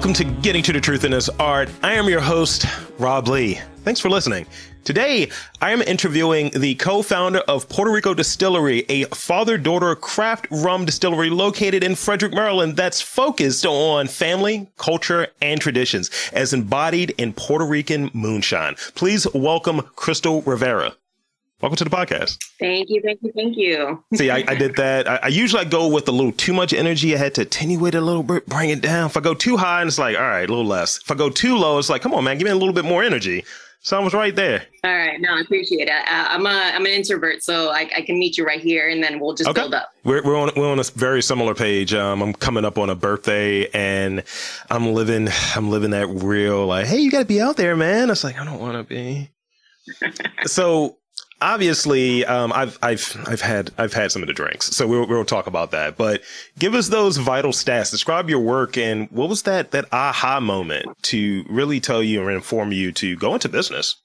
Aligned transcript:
Welcome 0.00 0.14
to 0.14 0.24
Getting 0.40 0.62
to 0.62 0.72
the 0.72 0.80
Truth 0.80 1.04
in 1.04 1.10
This 1.10 1.28
Art. 1.38 1.68
I 1.82 1.92
am 1.92 2.08
your 2.08 2.22
host, 2.22 2.64
Rob 2.98 3.28
Lee. 3.28 3.60
Thanks 3.84 4.00
for 4.00 4.08
listening. 4.08 4.46
Today, 4.82 5.30
I 5.60 5.72
am 5.72 5.82
interviewing 5.82 6.48
the 6.58 6.74
co 6.76 7.02
founder 7.02 7.40
of 7.40 7.68
Puerto 7.68 7.92
Rico 7.92 8.14
Distillery, 8.14 8.86
a 8.88 9.04
father 9.08 9.58
daughter 9.58 9.94
craft 9.94 10.46
rum 10.50 10.86
distillery 10.86 11.28
located 11.28 11.84
in 11.84 11.96
Frederick, 11.96 12.32
Maryland, 12.32 12.78
that's 12.78 13.02
focused 13.02 13.66
on 13.66 14.06
family, 14.06 14.70
culture, 14.78 15.26
and 15.42 15.60
traditions 15.60 16.10
as 16.32 16.54
embodied 16.54 17.10
in 17.18 17.34
Puerto 17.34 17.66
Rican 17.66 18.10
moonshine. 18.14 18.76
Please 18.94 19.26
welcome 19.34 19.82
Crystal 19.96 20.40
Rivera. 20.40 20.94
Welcome 21.60 21.76
to 21.76 21.84
the 21.84 21.90
podcast. 21.90 22.38
Thank 22.58 22.88
you, 22.88 23.02
thank 23.04 23.20
you, 23.22 23.32
thank 23.36 23.54
you. 23.54 24.02
See, 24.14 24.30
I, 24.30 24.42
I 24.48 24.54
did 24.54 24.76
that. 24.76 25.06
I, 25.06 25.16
I, 25.24 25.28
usually 25.28 25.62
go 25.66 25.88
with 25.88 26.08
a 26.08 26.10
little 26.10 26.32
too 26.32 26.54
much 26.54 26.72
energy. 26.72 27.14
I 27.14 27.18
had 27.18 27.34
to 27.34 27.42
attenuate 27.42 27.94
it 27.94 27.98
a 27.98 28.00
little 28.00 28.22
bit, 28.22 28.46
bring 28.46 28.70
it 28.70 28.80
down. 28.80 29.06
If 29.10 29.16
I 29.18 29.20
go 29.20 29.34
too 29.34 29.58
high, 29.58 29.82
and 29.82 29.88
it's 29.88 29.98
like, 29.98 30.16
all 30.16 30.22
right, 30.22 30.48
a 30.48 30.52
little 30.52 30.64
less. 30.64 30.96
If 31.02 31.10
I 31.10 31.16
go 31.16 31.28
too 31.28 31.58
low, 31.58 31.78
it's 31.78 31.90
like, 31.90 32.00
come 32.00 32.14
on, 32.14 32.24
man, 32.24 32.38
give 32.38 32.46
me 32.46 32.50
a 32.50 32.56
little 32.56 32.72
bit 32.72 32.86
more 32.86 33.02
energy. 33.02 33.44
So 33.82 33.98
I 33.98 34.00
was 34.02 34.14
right 34.14 34.34
there. 34.34 34.62
All 34.84 34.90
right, 34.90 35.20
no, 35.20 35.36
I 35.36 35.40
appreciate 35.40 35.88
it. 35.88 35.90
I, 35.90 36.34
am 36.34 36.46
a 36.46 36.48
I'm 36.48 36.86
an 36.86 36.92
introvert, 36.92 37.42
so 37.42 37.68
I, 37.68 37.90
I, 37.94 38.02
can 38.02 38.18
meet 38.18 38.38
you 38.38 38.46
right 38.46 38.60
here, 38.60 38.88
and 38.88 39.02
then 39.02 39.20
we'll 39.20 39.34
just 39.34 39.50
okay. 39.50 39.60
build 39.60 39.74
up. 39.74 39.90
We're 40.02 40.22
we're 40.22 40.38
on 40.38 40.50
we're 40.56 40.70
on 40.70 40.80
a 40.80 40.84
very 40.94 41.22
similar 41.22 41.54
page. 41.54 41.92
Um, 41.92 42.22
I'm 42.22 42.32
coming 42.32 42.64
up 42.64 42.78
on 42.78 42.88
a 42.88 42.94
birthday, 42.94 43.68
and 43.68 44.22
I'm 44.70 44.94
living 44.94 45.28
I'm 45.56 45.68
living 45.68 45.90
that 45.90 46.06
real 46.08 46.66
like, 46.66 46.86
hey, 46.86 47.00
you 47.00 47.10
got 47.10 47.20
to 47.20 47.24
be 47.26 47.40
out 47.40 47.58
there, 47.58 47.76
man. 47.76 48.08
It's 48.08 48.24
like 48.24 48.38
I 48.38 48.44
don't 48.46 48.60
want 48.60 48.76
to 48.76 48.82
be. 48.82 49.30
so 50.44 50.96
obviously 51.40 52.24
um, 52.26 52.52
I've 52.52 52.78
I've 52.82 53.16
I've 53.26 53.40
had 53.40 53.70
I've 53.78 53.92
had 53.92 54.12
some 54.12 54.22
of 54.22 54.28
the 54.28 54.34
drinks, 54.34 54.66
so 54.66 54.86
we'll 54.86 55.06
we'll 55.06 55.24
talk 55.24 55.46
about 55.46 55.70
that. 55.70 55.96
But 55.96 56.22
give 56.58 56.74
us 56.74 56.88
those 56.88 57.16
vital 57.16 57.52
stats. 57.52 57.90
Describe 57.90 58.28
your 58.28 58.40
work 58.40 58.76
and 58.76 59.10
what 59.10 59.28
was 59.28 59.42
that 59.42 59.70
that 59.72 59.86
aha 59.92 60.40
moment 60.40 60.86
to 61.02 61.44
really 61.48 61.80
tell 61.80 62.02
you 62.02 62.22
or 62.22 62.30
inform 62.30 62.72
you 62.72 62.92
to 62.92 63.16
go 63.16 63.34
into 63.34 63.48
business. 63.48 63.96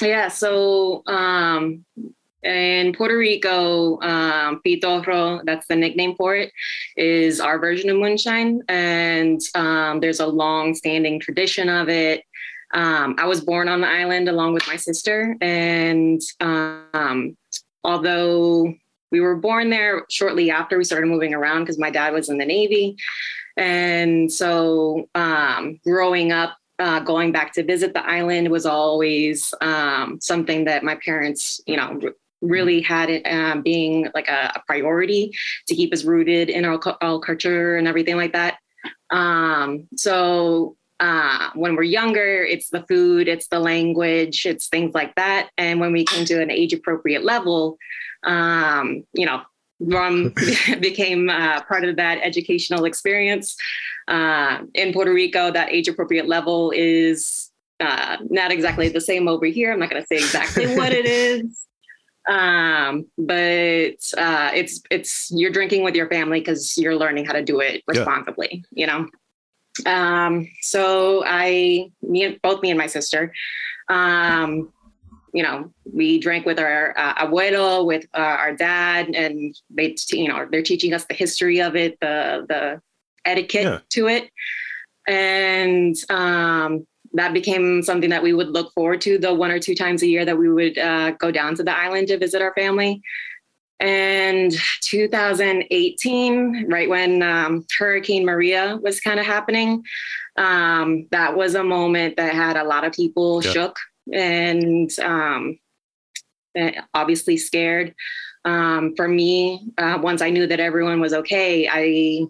Yeah. 0.00 0.28
So 0.28 1.02
um, 1.06 1.84
in 2.42 2.94
Puerto 2.94 3.18
Rico, 3.18 4.00
um, 4.00 4.60
pitorro, 4.66 5.42
that's 5.44 5.66
the 5.66 5.76
nickname 5.76 6.14
for 6.16 6.34
it, 6.34 6.52
is 6.96 7.40
our 7.40 7.58
version 7.58 7.90
of 7.90 7.98
moonshine. 7.98 8.62
And 8.68 9.40
um, 9.54 10.00
there's 10.00 10.20
a 10.20 10.26
long 10.26 10.74
standing 10.74 11.20
tradition 11.20 11.68
of 11.68 11.88
it. 11.88 12.24
Um, 12.72 13.16
I 13.18 13.26
was 13.26 13.40
born 13.40 13.68
on 13.68 13.80
the 13.80 13.88
island 13.88 14.28
along 14.28 14.54
with 14.54 14.66
my 14.66 14.76
sister, 14.76 15.36
and 15.40 16.20
um, 16.40 17.36
although 17.84 18.72
we 19.10 19.20
were 19.20 19.36
born 19.36 19.70
there 19.70 20.04
shortly 20.08 20.50
after 20.50 20.78
we 20.78 20.84
started 20.84 21.06
moving 21.06 21.34
around 21.34 21.62
because 21.62 21.78
my 21.78 21.90
dad 21.90 22.12
was 22.12 22.28
in 22.28 22.38
the 22.38 22.46
Navy, 22.46 22.96
and 23.56 24.32
so 24.32 25.08
um, 25.14 25.80
growing 25.84 26.32
up. 26.32 26.56
Uh, 26.78 26.98
going 26.98 27.30
back 27.30 27.52
to 27.52 27.62
visit 27.62 27.92
the 27.92 28.02
island 28.08 28.50
was 28.50 28.64
always 28.64 29.52
um, 29.60 30.18
something 30.18 30.64
that 30.64 30.82
my 30.82 30.98
parents, 31.04 31.60
you 31.66 31.76
know, 31.76 32.00
really 32.40 32.80
had 32.80 33.10
it 33.10 33.22
um, 33.26 33.62
being 33.62 34.08
like 34.14 34.28
a, 34.28 34.50
a, 34.54 34.62
priority 34.66 35.30
to 35.68 35.74
keep 35.74 35.92
us 35.92 36.04
rooted 36.04 36.48
in 36.48 36.64
our, 36.64 36.80
our 37.02 37.20
culture 37.20 37.76
and 37.76 37.86
everything 37.86 38.16
like 38.16 38.32
that. 38.32 38.56
Um, 39.10 39.88
so 39.96 40.76
uh, 41.00 41.50
when 41.54 41.76
we're 41.76 41.82
younger, 41.82 42.44
it's 42.44 42.68
the 42.68 42.84
food, 42.86 43.26
it's 43.26 43.48
the 43.48 43.58
language, 43.58 44.44
it's 44.44 44.68
things 44.68 44.94
like 44.94 45.14
that. 45.14 45.48
And 45.56 45.80
when 45.80 45.92
we 45.92 46.04
came 46.04 46.26
to 46.26 46.42
an 46.42 46.50
age 46.50 46.74
appropriate 46.74 47.24
level, 47.24 47.78
um, 48.24 49.04
you 49.14 49.24
know, 49.24 49.40
rum 49.80 50.34
became 50.80 51.30
uh, 51.30 51.62
part 51.62 51.84
of 51.84 51.96
that 51.96 52.18
educational 52.22 52.84
experience. 52.84 53.56
Uh, 54.08 54.58
in 54.74 54.92
Puerto 54.92 55.12
Rico, 55.12 55.50
that 55.50 55.72
age 55.72 55.88
appropriate 55.88 56.28
level 56.28 56.70
is 56.76 57.50
uh, 57.80 58.18
not 58.28 58.52
exactly 58.52 58.90
the 58.90 59.00
same 59.00 59.26
over 59.26 59.46
here. 59.46 59.72
I'm 59.72 59.78
not 59.78 59.88
going 59.88 60.02
to 60.02 60.06
say 60.06 60.16
exactly 60.16 60.76
what 60.76 60.92
it 60.92 61.06
is. 61.06 61.66
Um, 62.28 63.06
but 63.16 63.96
uh, 64.18 64.50
it's 64.54 64.82
it's 64.90 65.30
you're 65.32 65.50
drinking 65.50 65.82
with 65.82 65.94
your 65.94 66.08
family 66.08 66.40
because 66.40 66.76
you're 66.76 66.94
learning 66.94 67.24
how 67.24 67.32
to 67.32 67.42
do 67.42 67.60
it 67.60 67.82
responsibly. 67.86 68.64
Yeah. 68.70 68.80
You 68.80 68.86
know. 68.86 69.08
Um, 69.86 70.48
so 70.60 71.22
I, 71.26 71.90
me 72.02 72.24
and 72.24 72.42
both 72.42 72.62
me 72.62 72.70
and 72.70 72.78
my 72.78 72.86
sister, 72.86 73.32
um, 73.88 74.72
you 75.32 75.42
know, 75.42 75.72
we 75.84 76.18
drank 76.18 76.46
with 76.46 76.58
our 76.58 76.96
uh, 76.98 77.14
abuelo, 77.26 77.86
with 77.86 78.06
uh, 78.14 78.18
our 78.18 78.54
dad, 78.54 79.14
and 79.14 79.54
they, 79.70 79.96
you 80.10 80.28
know, 80.28 80.46
they're 80.50 80.62
teaching 80.62 80.92
us 80.92 81.04
the 81.04 81.14
history 81.14 81.60
of 81.60 81.76
it, 81.76 81.98
the 82.00 82.46
the 82.48 82.80
etiquette 83.24 83.64
yeah. 83.64 83.78
to 83.90 84.08
it, 84.08 84.30
and 85.06 85.96
um, 86.10 86.86
that 87.12 87.32
became 87.32 87.82
something 87.82 88.10
that 88.10 88.22
we 88.22 88.32
would 88.32 88.50
look 88.50 88.72
forward 88.72 89.00
to 89.02 89.18
the 89.18 89.32
one 89.32 89.50
or 89.50 89.58
two 89.58 89.74
times 89.74 90.02
a 90.02 90.06
year 90.06 90.24
that 90.24 90.38
we 90.38 90.50
would 90.50 90.78
uh, 90.78 91.12
go 91.12 91.30
down 91.30 91.54
to 91.56 91.62
the 91.62 91.76
island 91.76 92.08
to 92.08 92.18
visit 92.18 92.42
our 92.42 92.54
family. 92.54 93.00
And 93.80 94.52
2018, 94.82 96.66
right 96.68 96.88
when 96.88 97.22
um, 97.22 97.64
Hurricane 97.78 98.26
Maria 98.26 98.78
was 98.82 99.00
kind 99.00 99.18
of 99.18 99.24
happening, 99.24 99.82
um, 100.36 101.06
that 101.10 101.34
was 101.34 101.54
a 101.54 101.64
moment 101.64 102.16
that 102.16 102.34
had 102.34 102.56
a 102.56 102.64
lot 102.64 102.84
of 102.84 102.92
people 102.92 103.42
yeah. 103.42 103.50
shook 103.50 103.76
and 104.12 104.90
um, 105.00 105.58
obviously 106.94 107.38
scared. 107.38 107.94
Um, 108.44 108.94
for 108.96 109.08
me, 109.08 109.66
uh, 109.78 109.98
once 110.02 110.22
I 110.22 110.30
knew 110.30 110.46
that 110.46 110.60
everyone 110.60 111.00
was 111.00 111.12
okay, 111.12 111.68
I 111.70 112.26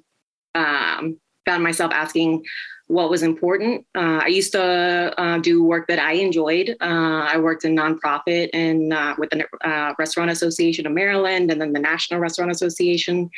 um, 0.54 1.18
found 1.46 1.62
myself 1.62 1.92
asking, 1.92 2.44
what 2.90 3.08
was 3.08 3.22
important. 3.22 3.86
Uh, 3.94 4.18
I 4.24 4.26
used 4.26 4.50
to 4.50 5.14
uh, 5.16 5.38
do 5.38 5.62
work 5.62 5.86
that 5.86 6.00
I 6.00 6.14
enjoyed. 6.14 6.70
Uh, 6.80 7.22
I 7.32 7.38
worked 7.38 7.64
in 7.64 7.76
nonprofit 7.76 8.50
and 8.52 8.92
uh, 8.92 9.14
with 9.16 9.30
the 9.30 9.46
uh, 9.64 9.94
Restaurant 9.96 10.28
Association 10.28 10.88
of 10.88 10.92
Maryland 10.92 11.52
and 11.52 11.60
then 11.60 11.72
the 11.72 11.78
National 11.78 12.18
Restaurant 12.18 12.50
Association 12.50 13.30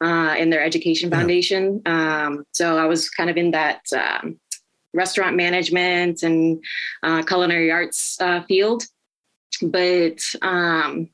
uh, 0.00 0.34
in 0.38 0.48
their 0.48 0.64
education 0.64 1.10
foundation. 1.10 1.82
Um, 1.84 2.46
so 2.52 2.78
I 2.78 2.86
was 2.86 3.10
kind 3.10 3.28
of 3.28 3.36
in 3.36 3.50
that 3.50 3.82
um, 3.92 4.40
restaurant 4.94 5.36
management 5.36 6.22
and 6.22 6.64
culinary 7.26 7.70
arts 7.70 8.18
field. 8.48 8.84
But 9.60 10.18
um, 10.40 11.10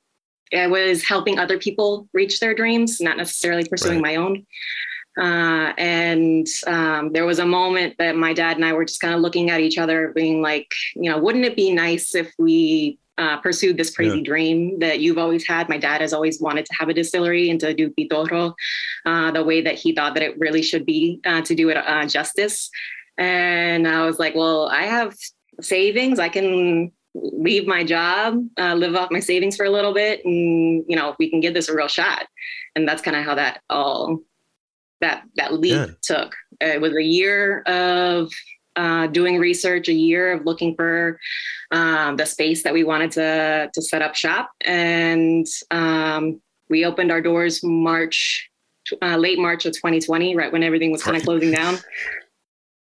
I 0.57 0.69
was 0.69 1.03
helping 1.03 1.41
other 1.41 1.59
people 1.59 2.09
reach 2.12 2.39
their 2.39 2.55
dreams, 2.55 3.01
not 3.01 3.17
necessarily 3.17 3.65
pursuing 3.69 4.01
right. 4.01 4.15
my 4.15 4.17
own. 4.17 4.47
Uh, 5.20 5.75
and 5.76 6.47
um, 6.66 7.12
there 7.12 7.26
was 7.26 7.38
a 7.38 7.47
moment 7.47 7.94
that 7.98 8.16
my 8.16 8.32
dad 8.32 8.56
and 8.56 8.64
I 8.64 8.72
were 8.72 8.86
just 8.86 9.00
kind 9.00 9.14
of 9.14 9.20
looking 9.20 9.50
at 9.50 9.60
each 9.60 9.76
other, 9.76 10.12
being 10.14 10.41
like, 10.41 10.72
you 10.94 11.10
know, 11.10 11.19
wouldn't 11.19 11.44
it 11.44 11.56
be 11.56 11.72
nice 11.72 12.14
if 12.14 12.32
we 12.38 12.98
uh, 13.19 13.36
pursued 13.38 13.76
this 13.76 13.94
crazy 13.94 14.16
yeah. 14.16 14.25
dream 14.25 14.78
that 14.78 15.00
you've 15.00 15.19
always 15.19 15.47
had? 15.47 15.69
My 15.69 15.76
dad 15.76 16.00
has 16.00 16.14
always 16.14 16.41
wanted 16.41 16.64
to 16.66 16.75
have 16.78 16.88
a 16.88 16.94
distillery 16.94 17.50
and 17.50 17.60
to 17.60 17.75
do 17.75 17.91
pitorro 17.91 18.54
uh, 19.04 19.30
the 19.30 19.44
way 19.44 19.60
that 19.60 19.75
he 19.75 19.94
thought 19.94 20.14
that 20.14 20.22
it 20.22 20.38
really 20.38 20.62
should 20.62 20.86
be 20.86 21.20
uh, 21.26 21.42
to 21.42 21.54
do 21.54 21.69
it 21.69 21.76
uh, 21.76 22.06
justice. 22.06 22.70
And 23.19 23.86
I 23.86 24.06
was 24.06 24.19
like, 24.19 24.34
well, 24.34 24.69
I 24.69 24.84
have 24.84 25.14
savings. 25.60 26.19
I 26.19 26.30
can 26.30 26.92
leave 27.14 27.66
my 27.66 27.84
job, 27.84 28.42
uh, 28.59 28.75
live 28.75 28.94
off 28.94 29.10
my 29.10 29.20
savings 29.20 29.56
for 29.56 29.66
a 29.66 29.70
little 29.70 29.92
bit, 29.92 30.25
and 30.25 30.84
you 30.88 30.97
know, 30.97 31.14
we 31.19 31.28
can 31.28 31.41
give 31.41 31.53
this 31.53 31.69
a 31.69 31.75
real 31.75 31.88
shot. 31.88 32.26
And 32.75 32.88
that's 32.88 33.03
kind 33.03 33.16
of 33.16 33.25
how 33.25 33.34
that 33.34 33.60
all 33.69 34.20
that 35.00 35.25
that 35.37 35.55
leap 35.55 35.72
yeah. 35.72 35.87
took. 36.03 36.34
It 36.61 36.81
was 36.81 36.94
a 36.94 37.03
year 37.03 37.61
of 37.62 38.31
uh, 38.77 39.06
doing 39.09 39.38
research, 39.38 39.88
a 39.88 39.93
year 39.93 40.33
of 40.33 40.44
looking 40.44 40.75
for 40.75 41.19
um, 41.71 42.16
the 42.16 42.27
space 42.27 42.63
that 42.63 42.72
we 42.72 42.84
wanted 42.84 43.13
to 43.13 43.71
to 43.72 43.83
set 43.83 44.03
up 44.03 44.15
shop, 44.15 44.51
and 44.63 45.47
um, 45.71 46.41
we 46.69 46.84
opened 46.84 47.10
our 47.10 47.21
doors 47.21 47.63
March, 47.63 48.48
uh, 49.03 49.16
late 49.16 49.39
March 49.39 49.66
of 49.66 49.72
2020, 49.72 50.36
right 50.36 50.53
when 50.53 50.63
everything 50.63 50.92
was 50.92 51.03
kind 51.03 51.16
of 51.16 51.22
closing 51.22 51.51
down. 51.51 51.78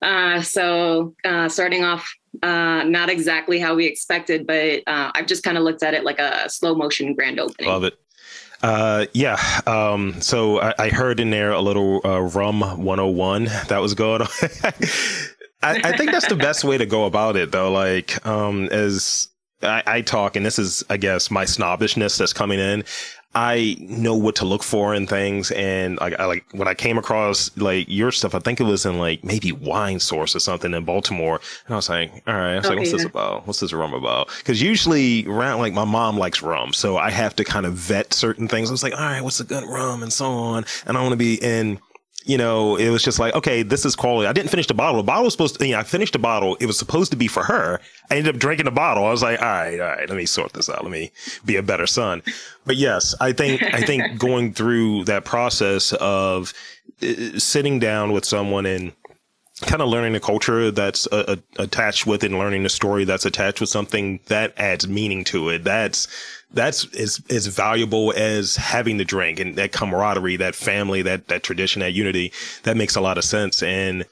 Uh, 0.03 0.43
so 0.43 1.15
uh, 1.25 1.49
starting 1.49 1.85
off 1.85 2.12
uh, 2.43 2.82
not 2.85 3.09
exactly 3.09 3.59
how 3.61 3.75
we 3.75 3.87
expected, 3.87 4.47
but 4.47 4.82
uh, 4.87 5.12
I've 5.15 5.26
just 5.26 5.44
kind 5.44 5.56
of 5.56 5.62
looked 5.62 5.82
at 5.82 5.94
it 5.94 6.03
like 6.03 6.19
a 6.19 6.50
slow 6.50 6.75
motion 6.75 7.15
grand 7.15 7.38
opening. 7.38 7.71
Love 7.71 7.85
it. 7.85 7.94
Uh, 8.62 9.06
yeah. 9.12 9.38
Um, 9.67 10.20
so 10.20 10.61
I, 10.61 10.75
I, 10.79 10.88
heard 10.88 11.19
in 11.19 11.31
there 11.31 11.50
a 11.50 11.61
little 11.61 12.00
uh, 12.05 12.20
rum 12.20 12.61
101 12.61 13.47
that 13.69 13.79
was 13.81 13.94
going 13.94 14.23
on. 14.23 14.29
I, 15.64 15.81
I, 15.82 15.97
think 15.97 16.12
that's 16.12 16.29
the 16.29 16.37
best 16.37 16.62
way 16.62 16.79
to 16.79 16.87
go 16.87 17.05
about 17.05 17.35
it, 17.35 17.50
though. 17.50 17.73
Like, 17.73 18.25
um, 18.25 18.69
as 18.69 19.29
I, 19.62 19.82
I 19.87 20.00
talk, 20.03 20.37
and 20.37 20.44
this 20.44 20.59
is, 20.59 20.85
I 20.91 20.97
guess, 20.97 21.31
my 21.31 21.44
snobbishness 21.44 22.19
that's 22.19 22.32
coming 22.32 22.59
in. 22.59 22.85
I 23.35 23.76
know 23.81 24.14
what 24.14 24.37
to 24.37 24.44
look 24.44 24.62
for 24.62 24.94
in 24.94 25.06
things. 25.06 25.50
And 25.53 25.99
like, 25.99 26.19
I 26.20 26.26
like 26.26 26.44
when 26.53 26.69
I 26.69 26.75
came 26.75 26.99
across 26.99 27.56
like 27.56 27.87
your 27.88 28.12
stuff, 28.12 28.35
I 28.35 28.41
think 28.41 28.61
it 28.61 28.64
was 28.64 28.85
in 28.85 28.99
like 28.99 29.25
maybe 29.25 29.53
Wine 29.53 30.00
Source 30.00 30.37
or 30.37 30.38
something 30.38 30.75
in 30.75 30.85
Baltimore. 30.85 31.41
And 31.67 31.75
I 31.75 31.76
was 31.76 31.88
like, 31.88 32.12
all 32.26 32.35
right, 32.35 32.53
I 32.53 32.56
was 32.56 32.67
okay, 32.67 32.75
like, 32.75 32.79
what's 32.81 32.91
yeah. 32.91 32.97
this 32.99 33.06
about? 33.06 33.47
What's 33.47 33.61
this 33.61 33.73
rum 33.73 33.94
about? 33.94 34.29
Cause 34.44 34.61
usually 34.61 35.26
around 35.26 35.61
like 35.61 35.73
my 35.73 35.87
mom 35.87 36.19
likes 36.19 36.43
rum. 36.43 36.75
So 36.75 36.99
I 36.99 37.11
have 37.11 37.35
to 37.37 37.44
kind 37.44 37.64
of 37.64 37.73
vet 37.73 38.12
certain 38.12 38.49
things. 38.49 38.69
I 38.69 38.73
was 38.73 38.82
like, 38.82 38.93
all 38.93 39.00
right, 39.00 39.23
what's 39.23 39.41
a 39.41 39.44
good 39.44 39.64
rum 39.64 40.03
and 40.03 40.12
so 40.12 40.26
on. 40.26 40.67
And 40.87 40.99
I 40.99 41.00
want 41.00 41.12
to 41.12 41.17
be 41.17 41.43
in 41.43 41.81
you 42.25 42.39
know, 42.39 42.77
it 42.77 42.91
was 42.91 43.03
just 43.03 43.19
like, 43.19 43.35
okay, 43.35 43.63
this 43.63 43.85
is 43.85 43.97
quality. 43.97 44.27
I 44.27 44.33
didn't 44.33 44.51
finish 44.51 44.67
the 44.67 44.75
bottle. 44.75 44.99
The 44.99 45.07
bottle 45.07 45.25
was 45.25 45.35
supposed 45.35 45.59
to, 45.59 45.67
you 45.67 45.73
know, 45.73 45.81
I 45.81 45.83
finished 45.83 46.13
the 46.13 46.19
bottle. 46.19 46.57
It 46.57 46.67
was 46.67 46.79
supposed 46.79 47.11
to 47.13 47.17
be 47.17 47.29
for 47.29 47.43
her. 47.45 47.81
I 48.11 48.17
ended 48.17 48.35
up 48.35 48.41
drinking 48.41 48.67
the 48.67 48.71
bottle. 48.71 49.05
I 49.05 49.11
was 49.11 49.23
like, 49.23 49.41
all 49.41 49.47
right, 49.47 49.81
all 49.81 49.87
right, 49.87 50.09
let 50.09 50.17
me 50.17 50.27
sort 50.27 50.53
this 50.53 50.69
out. 50.69 50.83
Let 50.83 50.93
me 50.93 51.11
be 51.45 51.57
a 51.57 51.63
better 51.63 51.87
son. 51.87 52.23
But 52.65 52.77
yes, 52.77 53.15
I 53.21 53.33
think, 53.33 53.63
I 53.63 53.83
think 53.83 54.19
going 54.19 54.53
through 54.53 55.05
that 55.05 55.25
process 55.25 55.93
of 55.95 56.53
uh, 57.03 57.39
sitting 57.39 57.79
down 57.79 58.13
with 58.13 58.25
someone 58.25 58.67
and 58.67 58.93
kind 59.62 59.82
of 59.82 59.88
learning 59.88 60.12
the 60.12 60.20
culture 60.20 60.70
that's 60.70 61.06
uh, 61.09 61.37
attached 61.59 62.06
with 62.06 62.23
it 62.25 62.31
and 62.31 62.38
learning 62.38 62.62
the 62.62 62.69
story 62.69 63.05
that's 63.05 63.25
attached 63.25 63.61
with 63.61 63.70
something 63.70 64.20
that 64.26 64.53
adds 64.56 64.87
meaning 64.87 65.25
to 65.25 65.49
it. 65.49 65.64
That's, 65.64 66.09
that's 66.53 66.85
as, 66.94 67.23
as 67.31 67.47
valuable 67.47 68.12
as 68.17 68.56
having 68.56 68.99
the 68.99 69.05
drink 69.05 69.41
and 69.41 69.56
that 69.56 69.73
camaraderie, 69.73 70.37
that 70.37 70.55
family, 70.55 71.03
that, 71.03 71.29
that 71.29 71.43
tradition, 71.43 71.81
that 71.81 71.93
unity. 71.93 72.32
That 72.64 72.76
makes 72.76 72.97
a 72.97 73.00
lot 73.00 73.19
of 73.19 73.25
sense. 73.25 73.62
And 73.62 74.05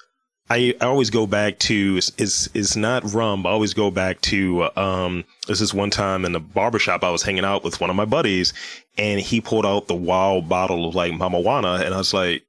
I, 0.51 0.75
I 0.81 0.87
always 0.87 1.11
go 1.11 1.29
back 1.29 1.61
to 1.61 2.01
is 2.19 2.51
is 2.55 2.77
not 2.77 3.15
rum. 3.15 3.47
I 3.47 3.51
always 3.51 3.73
go 3.73 3.91
back 3.93 4.21
to 4.23 4.69
um 4.77 5.25
this 5.47 5.61
is 5.61 5.73
one 5.73 5.91
time 5.91 6.25
in 6.25 6.33
the 6.33 6.41
barbershop 6.41 7.05
I 7.05 7.11
was 7.11 7.23
hanging 7.23 7.45
out 7.45 7.63
with 7.63 7.81
one 7.81 7.89
of 7.89 7.95
my 7.95 8.05
buddies 8.05 8.53
and 8.99 9.21
he 9.21 9.41
pulled 9.41 9.65
out 9.65 9.87
the 9.87 9.95
wild 9.95 10.49
bottle 10.49 10.89
of 10.89 10.97
like 10.97 11.13
mamajuana 11.13 11.85
and 11.85 11.95
I 11.95 11.99
was 11.99 12.13
like, 12.13 12.43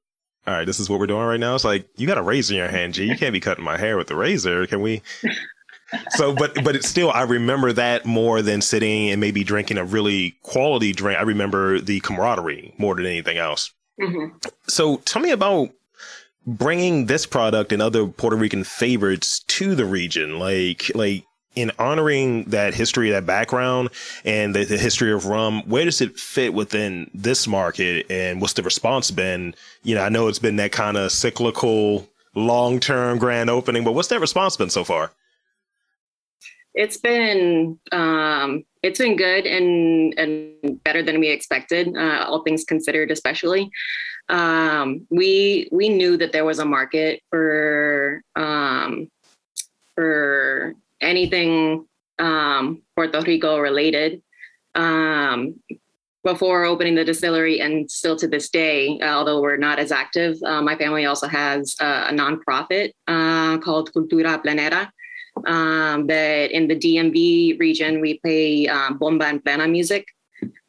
all 0.46 0.54
right, 0.54 0.64
this 0.64 0.80
is 0.80 0.90
what 0.90 0.98
we're 0.98 1.06
doing 1.06 1.24
right 1.24 1.40
now. 1.40 1.54
It's 1.54 1.64
like 1.64 1.88
you 1.96 2.06
got 2.06 2.18
a 2.18 2.22
razor 2.22 2.54
in 2.54 2.58
your 2.58 2.68
hand, 2.68 2.94
G. 2.94 3.04
You 3.04 3.16
can't 3.16 3.32
be 3.32 3.40
cutting 3.40 3.64
my 3.64 3.76
hair 3.76 3.96
with 3.96 4.08
the 4.08 4.16
razor. 4.16 4.66
Can 4.66 4.80
we 4.80 5.02
so, 6.10 6.34
but 6.34 6.54
but 6.64 6.74
it's 6.74 6.88
still 6.88 7.10
I 7.10 7.22
remember 7.22 7.72
that 7.72 8.04
more 8.04 8.42
than 8.42 8.60
sitting 8.62 9.10
and 9.10 9.20
maybe 9.20 9.44
drinking 9.44 9.78
a 9.78 9.84
really 9.84 10.36
quality 10.42 10.92
drink. 10.92 11.18
I 11.18 11.22
remember 11.22 11.80
the 11.80 12.00
camaraderie 12.00 12.74
more 12.78 12.94
than 12.94 13.06
anything 13.06 13.38
else. 13.38 13.72
Mm-hmm. 14.00 14.36
So, 14.68 14.96
tell 14.98 15.20
me 15.20 15.30
about 15.30 15.70
bringing 16.46 17.06
this 17.06 17.26
product 17.26 17.72
and 17.72 17.82
other 17.82 18.06
Puerto 18.06 18.36
Rican 18.36 18.64
favorites 18.64 19.40
to 19.40 19.74
the 19.74 19.84
region, 19.84 20.38
like 20.38 20.90
like 20.94 21.24
in 21.54 21.70
honoring 21.78 22.44
that 22.44 22.74
history, 22.74 23.10
that 23.10 23.26
background, 23.26 23.90
and 24.24 24.54
the, 24.54 24.64
the, 24.64 24.78
history 24.78 25.12
of 25.12 25.26
rum, 25.26 25.62
where 25.66 25.84
does 25.84 26.00
it 26.00 26.18
fit 26.18 26.54
within 26.54 27.10
this 27.14 27.46
market, 27.46 28.06
and 28.10 28.40
what's 28.40 28.54
the 28.54 28.62
response 28.62 29.10
been? 29.10 29.54
You 29.82 29.94
know, 29.94 30.02
I 30.02 30.08
know 30.08 30.28
it's 30.28 30.38
been 30.38 30.56
that 30.56 30.72
kind 30.72 30.96
of 30.96 31.12
cyclical, 31.12 32.08
long 32.34 32.80
term 32.80 33.18
grand 33.18 33.50
opening, 33.50 33.84
but 33.84 33.92
what's 33.92 34.08
that 34.08 34.20
response 34.20 34.56
been 34.56 34.70
so 34.70 34.84
far? 34.84 35.12
it's 36.74 36.96
been 36.96 37.78
um, 37.90 38.64
it's 38.82 38.98
been 38.98 39.16
good 39.16 39.46
and 39.46 40.14
and 40.18 40.82
better 40.84 41.02
than 41.02 41.20
we 41.20 41.28
expected, 41.28 41.94
uh, 41.96 42.24
all 42.26 42.42
things 42.42 42.64
considered, 42.64 43.10
especially. 43.10 43.70
Um, 44.28 45.06
we 45.10 45.68
we 45.72 45.88
knew 45.88 46.16
that 46.16 46.32
there 46.32 46.44
was 46.44 46.58
a 46.58 46.64
market 46.64 47.22
for 47.30 48.22
um, 48.36 49.10
for 49.94 50.74
anything 51.02 51.86
um, 52.18 52.82
Puerto 52.96 53.20
Rico 53.22 53.58
related 53.58 54.22
um, 54.74 55.60
before 56.24 56.64
opening 56.64 56.94
the 56.94 57.04
distillery, 57.04 57.60
and 57.60 57.90
still 57.90 58.16
to 58.16 58.28
this 58.28 58.48
day, 58.48 58.98
uh, 59.00 59.06
although 59.06 59.40
we're 59.40 59.56
not 59.56 59.78
as 59.78 59.90
active. 59.90 60.36
Uh, 60.44 60.62
my 60.62 60.76
family 60.76 61.04
also 61.04 61.26
has 61.26 61.74
a, 61.80 62.08
a 62.08 62.12
nonprofit 62.12 62.92
uh, 63.08 63.58
called 63.58 63.92
Cultura 63.92 64.42
Plenera. 64.42 64.88
um, 65.46 66.06
that 66.06 66.50
in 66.52 66.68
the 66.68 66.76
DMV 66.76 67.58
region, 67.58 68.00
we 68.00 68.18
play 68.18 68.68
um, 68.68 68.98
bomba 68.98 69.26
and 69.26 69.44
plena 69.44 69.66
music. 69.66 70.06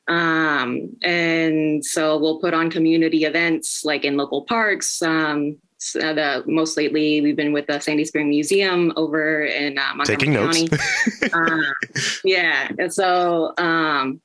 Um, 0.08 0.98
and 1.02 1.84
so 1.86 2.18
we'll 2.18 2.40
put 2.40 2.54
on 2.54 2.70
community 2.70 3.24
events 3.24 3.86
like 3.86 4.04
in 4.06 4.18
local 4.18 4.44
parks. 4.46 5.02
Um, 5.02 5.58
so 5.84 6.14
the, 6.14 6.44
most 6.48 6.78
lately, 6.78 7.20
we've 7.22 7.36
been 7.36 7.52
with 7.52 7.68
the 7.68 7.80
Sandy 7.80 8.06
Spring 8.06 8.30
Museum 8.30 8.94
over 8.96 9.44
in 9.44 9.78
uh, 9.78 9.94
Montgomery 9.96 10.18
Taking 10.18 10.34
County. 10.34 10.70
uh, 11.34 11.74
yeah. 12.24 12.70
And 12.80 12.94
so, 12.94 13.54
um, 13.58 14.22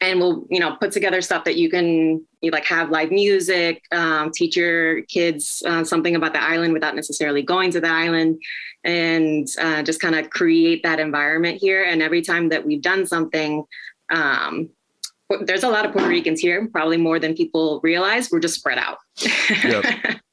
and 0.00 0.18
we'll, 0.18 0.46
you 0.50 0.58
know, 0.58 0.76
put 0.80 0.92
together 0.92 1.20
stuff 1.20 1.44
that 1.44 1.56
you 1.56 1.70
can 1.70 2.26
you 2.40 2.50
like 2.50 2.64
have 2.64 2.90
live 2.90 3.10
music, 3.10 3.84
um, 3.92 4.32
teach 4.32 4.56
your 4.56 5.02
kids 5.02 5.62
uh, 5.66 5.84
something 5.84 6.16
about 6.16 6.32
the 6.32 6.42
island 6.42 6.72
without 6.72 6.96
necessarily 6.96 7.42
going 7.42 7.70
to 7.70 7.80
the 7.80 7.88
island 7.88 8.40
and 8.82 9.46
uh, 9.60 9.82
just 9.82 10.00
kind 10.00 10.14
of 10.14 10.30
create 10.30 10.82
that 10.82 10.98
environment 10.98 11.58
here. 11.60 11.84
And 11.84 12.02
every 12.02 12.22
time 12.22 12.48
that 12.48 12.64
we've 12.66 12.82
done 12.82 13.06
something, 13.06 13.64
um, 14.10 14.70
there's 15.42 15.62
a 15.62 15.68
lot 15.68 15.86
of 15.86 15.92
Puerto 15.92 16.08
Ricans 16.08 16.40
here, 16.40 16.66
probably 16.72 16.96
more 16.96 17.20
than 17.20 17.34
people 17.34 17.80
realize. 17.82 18.30
We're 18.30 18.40
just 18.40 18.56
spread 18.56 18.78
out. 18.78 18.98
yep. 19.62 19.84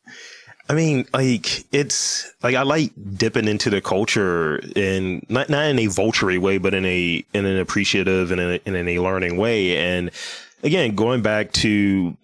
I 0.69 0.73
mean, 0.73 1.07
like 1.13 1.65
it's 1.71 2.33
like 2.43 2.55
I 2.55 2.63
like 2.63 2.91
dipping 3.15 3.47
into 3.47 3.69
the 3.69 3.81
culture 3.81 4.57
in 4.75 5.25
not 5.29 5.49
not 5.49 5.67
in 5.67 5.79
a 5.79 5.87
vulture 5.87 6.39
way, 6.39 6.57
but 6.57 6.73
in 6.73 6.85
a 6.85 7.25
in 7.33 7.45
an 7.45 7.57
appreciative 7.57 8.31
and 8.31 8.41
in, 8.41 8.49
a, 8.65 8.77
in 8.77 8.87
a 8.87 8.99
learning 8.99 9.37
way. 9.37 9.77
And 9.77 10.11
again, 10.63 10.95
going 10.95 11.21
back 11.21 11.53
to 11.53 12.17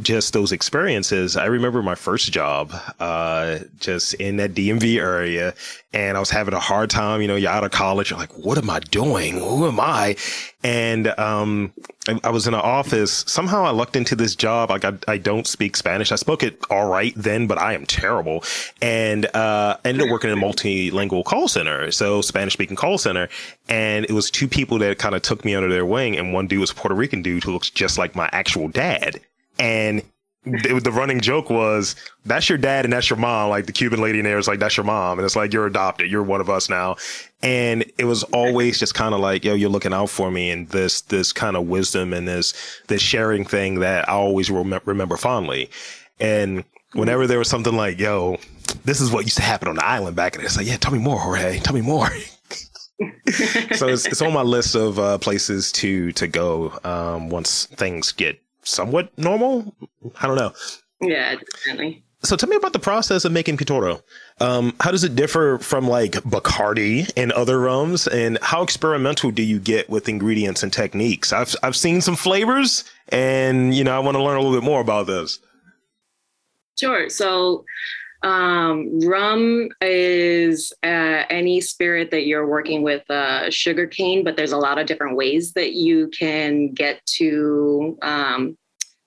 just 0.00 0.32
those 0.32 0.52
experiences, 0.52 1.36
I 1.36 1.46
remember 1.46 1.82
my 1.82 1.94
first 1.94 2.32
job, 2.32 2.72
uh, 2.98 3.58
just 3.78 4.14
in 4.14 4.36
that 4.36 4.54
DMV 4.54 4.98
area, 4.98 5.54
and 5.92 6.16
I 6.16 6.20
was 6.20 6.30
having 6.30 6.54
a 6.54 6.60
hard 6.60 6.90
time. 6.90 7.20
You 7.20 7.28
know, 7.28 7.36
you're 7.36 7.50
out 7.50 7.64
of 7.64 7.70
college, 7.70 8.10
you're 8.10 8.18
like, 8.18 8.32
what 8.36 8.58
am 8.58 8.70
I 8.70 8.80
doing? 8.80 9.34
Who 9.34 9.66
am 9.66 9.78
I? 9.78 10.16
And 10.64 11.08
um, 11.18 11.72
I, 12.08 12.20
I, 12.24 12.30
was 12.30 12.46
in 12.46 12.54
an 12.54 12.60
office. 12.60 13.24
Somehow 13.26 13.64
I 13.64 13.70
lucked 13.70 13.96
into 13.96 14.14
this 14.14 14.34
job. 14.36 14.70
Like 14.70 14.84
I, 14.84 14.92
I 15.08 15.18
don't 15.18 15.46
speak 15.46 15.76
Spanish. 15.76 16.12
I 16.12 16.16
spoke 16.16 16.42
it 16.42 16.58
all 16.70 16.88
right 16.88 17.12
then, 17.16 17.46
but 17.46 17.58
I 17.58 17.74
am 17.74 17.84
terrible. 17.84 18.44
And 18.80 19.26
uh, 19.34 19.76
ended 19.84 20.04
up 20.04 20.10
working 20.10 20.30
in 20.30 20.38
a 20.38 20.40
multilingual 20.40 21.24
call 21.24 21.48
center, 21.48 21.90
so 21.90 22.22
Spanish 22.22 22.52
speaking 22.52 22.76
call 22.76 22.98
center. 22.98 23.28
And 23.68 24.04
it 24.04 24.12
was 24.12 24.30
two 24.30 24.48
people 24.48 24.78
that 24.78 24.98
kind 24.98 25.14
of 25.14 25.22
took 25.22 25.44
me 25.44 25.54
under 25.54 25.68
their 25.68 25.86
wing, 25.86 26.16
and 26.16 26.32
one 26.32 26.46
dude 26.46 26.60
was 26.60 26.70
a 26.70 26.74
Puerto 26.74 26.94
Rican 26.94 27.22
dude 27.22 27.44
who 27.44 27.52
looks 27.52 27.70
just 27.70 27.98
like 27.98 28.14
my 28.14 28.28
actual 28.32 28.68
dad. 28.68 29.20
And 29.58 30.02
the 30.44 30.90
running 30.92 31.20
joke 31.20 31.50
was 31.50 31.94
that's 32.24 32.48
your 32.48 32.58
dad 32.58 32.84
and 32.84 32.92
that's 32.92 33.08
your 33.08 33.18
mom. 33.18 33.50
Like 33.50 33.66
the 33.66 33.72
Cuban 33.72 34.00
lady 34.00 34.18
in 34.18 34.24
there 34.24 34.38
is 34.38 34.48
like, 34.48 34.58
that's 34.58 34.76
your 34.76 34.84
mom. 34.84 35.18
And 35.18 35.24
it's 35.24 35.36
like, 35.36 35.52
you're 35.52 35.66
adopted. 35.66 36.10
You're 36.10 36.24
one 36.24 36.40
of 36.40 36.50
us 36.50 36.68
now. 36.68 36.96
And 37.42 37.84
it 37.98 38.06
was 38.06 38.24
always 38.24 38.78
just 38.78 38.94
kind 38.94 39.14
of 39.14 39.20
like, 39.20 39.44
yo, 39.44 39.54
you're 39.54 39.70
looking 39.70 39.92
out 39.92 40.10
for 40.10 40.30
me. 40.30 40.50
And 40.50 40.68
this, 40.70 41.02
this 41.02 41.32
kind 41.32 41.56
of 41.56 41.68
wisdom 41.68 42.12
and 42.12 42.26
this, 42.26 42.54
this 42.88 43.00
sharing 43.00 43.44
thing 43.44 43.80
that 43.80 44.08
I 44.08 44.12
always 44.12 44.50
rem- 44.50 44.80
remember 44.84 45.16
fondly. 45.16 45.70
And 46.18 46.64
whenever 46.92 47.26
there 47.28 47.38
was 47.38 47.48
something 47.48 47.76
like, 47.76 48.00
yo, 48.00 48.38
this 48.84 49.00
is 49.00 49.12
what 49.12 49.24
used 49.24 49.36
to 49.36 49.42
happen 49.42 49.68
on 49.68 49.76
the 49.76 49.84
island 49.84 50.16
back 50.16 50.34
in 50.34 50.40
there. 50.40 50.46
It's 50.46 50.56
like, 50.56 50.66
yeah, 50.66 50.76
tell 50.76 50.92
me 50.92 50.98
more, 50.98 51.18
Jorge. 51.18 51.60
Tell 51.60 51.74
me 51.74 51.82
more. 51.82 52.08
so 53.72 53.88
it's, 53.88 54.06
it's 54.06 54.22
on 54.22 54.32
my 54.32 54.42
list 54.42 54.74
of 54.74 54.98
uh, 54.98 55.18
places 55.18 55.72
to 55.72 56.12
to 56.12 56.26
go 56.28 56.78
um, 56.84 57.30
once 57.30 57.66
things 57.66 58.12
get 58.12 58.41
somewhat 58.64 59.16
normal. 59.18 59.74
I 60.20 60.26
don't 60.26 60.36
know. 60.36 60.52
Yeah, 61.00 61.36
definitely. 61.36 62.04
So 62.24 62.36
tell 62.36 62.48
me 62.48 62.54
about 62.54 62.72
the 62.72 62.78
process 62.78 63.24
of 63.24 63.32
making 63.32 63.56
Pitorro. 63.56 64.00
Um, 64.40 64.76
how 64.80 64.92
does 64.92 65.02
it 65.02 65.16
differ 65.16 65.58
from 65.58 65.88
like 65.88 66.12
Bacardi 66.12 67.10
and 67.16 67.32
other 67.32 67.58
rums, 67.58 68.06
and 68.06 68.38
how 68.42 68.62
experimental 68.62 69.32
do 69.32 69.42
you 69.42 69.58
get 69.58 69.90
with 69.90 70.08
ingredients 70.08 70.62
and 70.62 70.72
techniques? 70.72 71.32
I've 71.32 71.54
I've 71.64 71.74
seen 71.74 72.00
some 72.00 72.14
flavors, 72.14 72.84
and 73.08 73.74
you 73.74 73.82
know 73.82 73.96
I 73.96 73.98
want 73.98 74.16
to 74.16 74.22
learn 74.22 74.36
a 74.36 74.40
little 74.40 74.56
bit 74.56 74.64
more 74.64 74.80
about 74.80 75.08
this. 75.08 75.40
Sure. 76.78 77.08
So 77.08 77.64
um, 78.22 79.00
rum 79.00 79.68
is 79.80 80.72
uh, 80.82 81.24
any 81.28 81.60
spirit 81.60 82.10
that 82.12 82.26
you're 82.26 82.46
working 82.46 82.82
with 82.82 83.08
uh, 83.10 83.50
sugar 83.50 83.86
cane, 83.86 84.22
but 84.22 84.36
there's 84.36 84.52
a 84.52 84.58
lot 84.58 84.78
of 84.78 84.86
different 84.86 85.16
ways 85.16 85.52
that 85.54 85.72
you 85.72 86.08
can 86.08 86.72
get 86.72 87.04
to 87.16 87.98
um, 88.02 88.56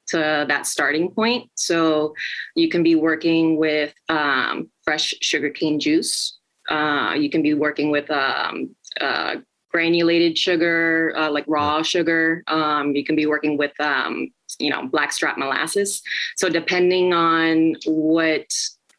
to 0.07 0.45
that 0.47 0.67
starting 0.67 1.09
point. 1.09 1.49
So 1.55 2.13
you 2.55 2.69
can 2.69 2.83
be 2.83 2.95
working 2.95 3.57
with 3.57 3.93
um, 4.09 4.69
fresh 4.83 5.13
sugarcane 5.21 5.79
juice. 5.79 6.37
Uh, 6.69 7.13
you 7.17 7.29
can 7.29 7.41
be 7.41 7.53
working 7.53 7.91
with 7.91 8.09
um, 8.11 8.75
uh, 8.99 9.37
granulated 9.71 10.37
sugar, 10.37 11.13
uh, 11.17 11.29
like 11.29 11.45
raw 11.47 11.81
sugar. 11.81 12.43
Um, 12.47 12.95
you 12.95 13.03
can 13.03 13.15
be 13.15 13.25
working 13.25 13.57
with 13.57 13.79
um, 13.79 14.27
you 14.59 14.69
know 14.69 14.87
blackstrap 14.87 15.37
molasses. 15.37 16.01
So 16.35 16.49
depending 16.49 17.13
on 17.13 17.75
what 17.85 18.47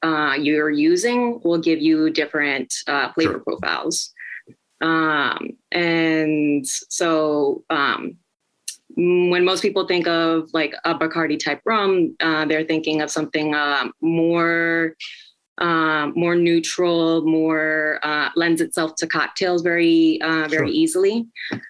uh, 0.02 0.36
you're 0.38 0.70
using 0.70 1.40
will 1.44 1.58
give 1.58 1.80
you 1.80 2.10
different 2.10 2.72
uh, 2.86 3.12
flavor 3.12 3.32
sure. 3.32 3.40
profiles. 3.40 4.12
Um, 4.80 5.56
and 5.72 6.66
so 6.66 7.64
um, 7.70 8.18
when 8.96 9.44
most 9.44 9.62
people 9.62 9.86
think 9.86 10.06
of 10.06 10.48
like 10.52 10.74
a 10.84 10.94
Bacardi 10.94 11.38
type 11.38 11.60
rum, 11.64 12.16
uh, 12.20 12.44
they're 12.46 12.64
thinking 12.64 13.02
of 13.02 13.10
something 13.10 13.54
uh, 13.54 13.88
more 14.00 14.96
um, 15.58 16.12
more 16.16 16.36
neutral, 16.36 17.22
more 17.22 17.98
uh, 18.02 18.30
lends 18.36 18.60
itself 18.60 18.94
to 18.96 19.06
cocktails 19.06 19.62
very, 19.62 20.20
uh, 20.20 20.48
very 20.48 20.66
sure. 20.68 20.74
easily. 20.74 21.26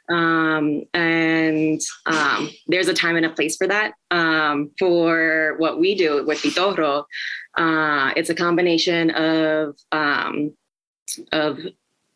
Um, 0.09 0.83
and 0.95 1.81
um, 2.07 2.51
there's 2.67 2.89
a 2.89 2.95
time 2.95 3.17
and 3.17 3.27
a 3.27 3.31
place 3.31 3.57
for 3.57 3.67
that. 3.67 3.93
Um, 4.11 4.73
for 4.79 5.55
what 5.59 5.79
we 5.79 5.95
do 5.95 6.25
with 6.27 6.39
Pitorro, 6.39 7.05
uh, 7.57 8.13
it's 8.17 8.31
a 8.31 8.35
combination 8.35 9.11
of 9.11 9.77
um, 9.93 10.53
of 11.33 11.59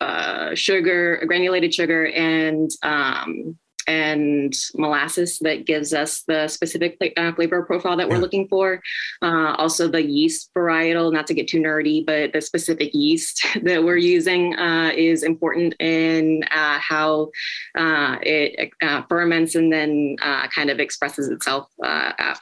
uh, 0.01 0.55
sugar, 0.55 1.23
granulated 1.27 1.75
sugar, 1.75 2.07
and 2.07 2.71
um, 2.83 3.59
and 3.91 4.55
molasses 4.77 5.41
that 5.41 5.67
gives 5.67 5.93
us 5.93 6.23
the 6.29 6.47
specific 6.47 6.97
uh, 7.17 7.33
flavor 7.33 7.65
profile 7.65 7.97
that 7.97 8.09
we're 8.09 8.19
looking 8.19 8.47
for. 8.47 8.81
Uh, 9.21 9.57
also, 9.59 9.89
the 9.89 10.01
yeast 10.01 10.49
varietal, 10.57 11.13
not 11.13 11.27
to 11.27 11.35
get 11.35 11.49
too 11.49 11.61
nerdy, 11.61 12.07
but 12.07 12.33
the 12.33 12.41
specific 12.41 12.95
yeast 12.95 13.45
that 13.65 13.83
we're 13.83 13.97
using 13.97 14.57
uh, 14.57 14.93
is 14.95 15.25
important 15.25 15.75
in 15.81 16.45
uh, 16.53 16.79
how 16.79 17.31
uh, 17.77 18.17
it 18.23 18.71
uh, 18.81 19.03
ferments 19.09 19.57
and 19.57 19.73
then 19.73 20.17
kind 20.55 20.71
of 20.71 20.79
expresses 20.79 21.29
itself 21.29 21.67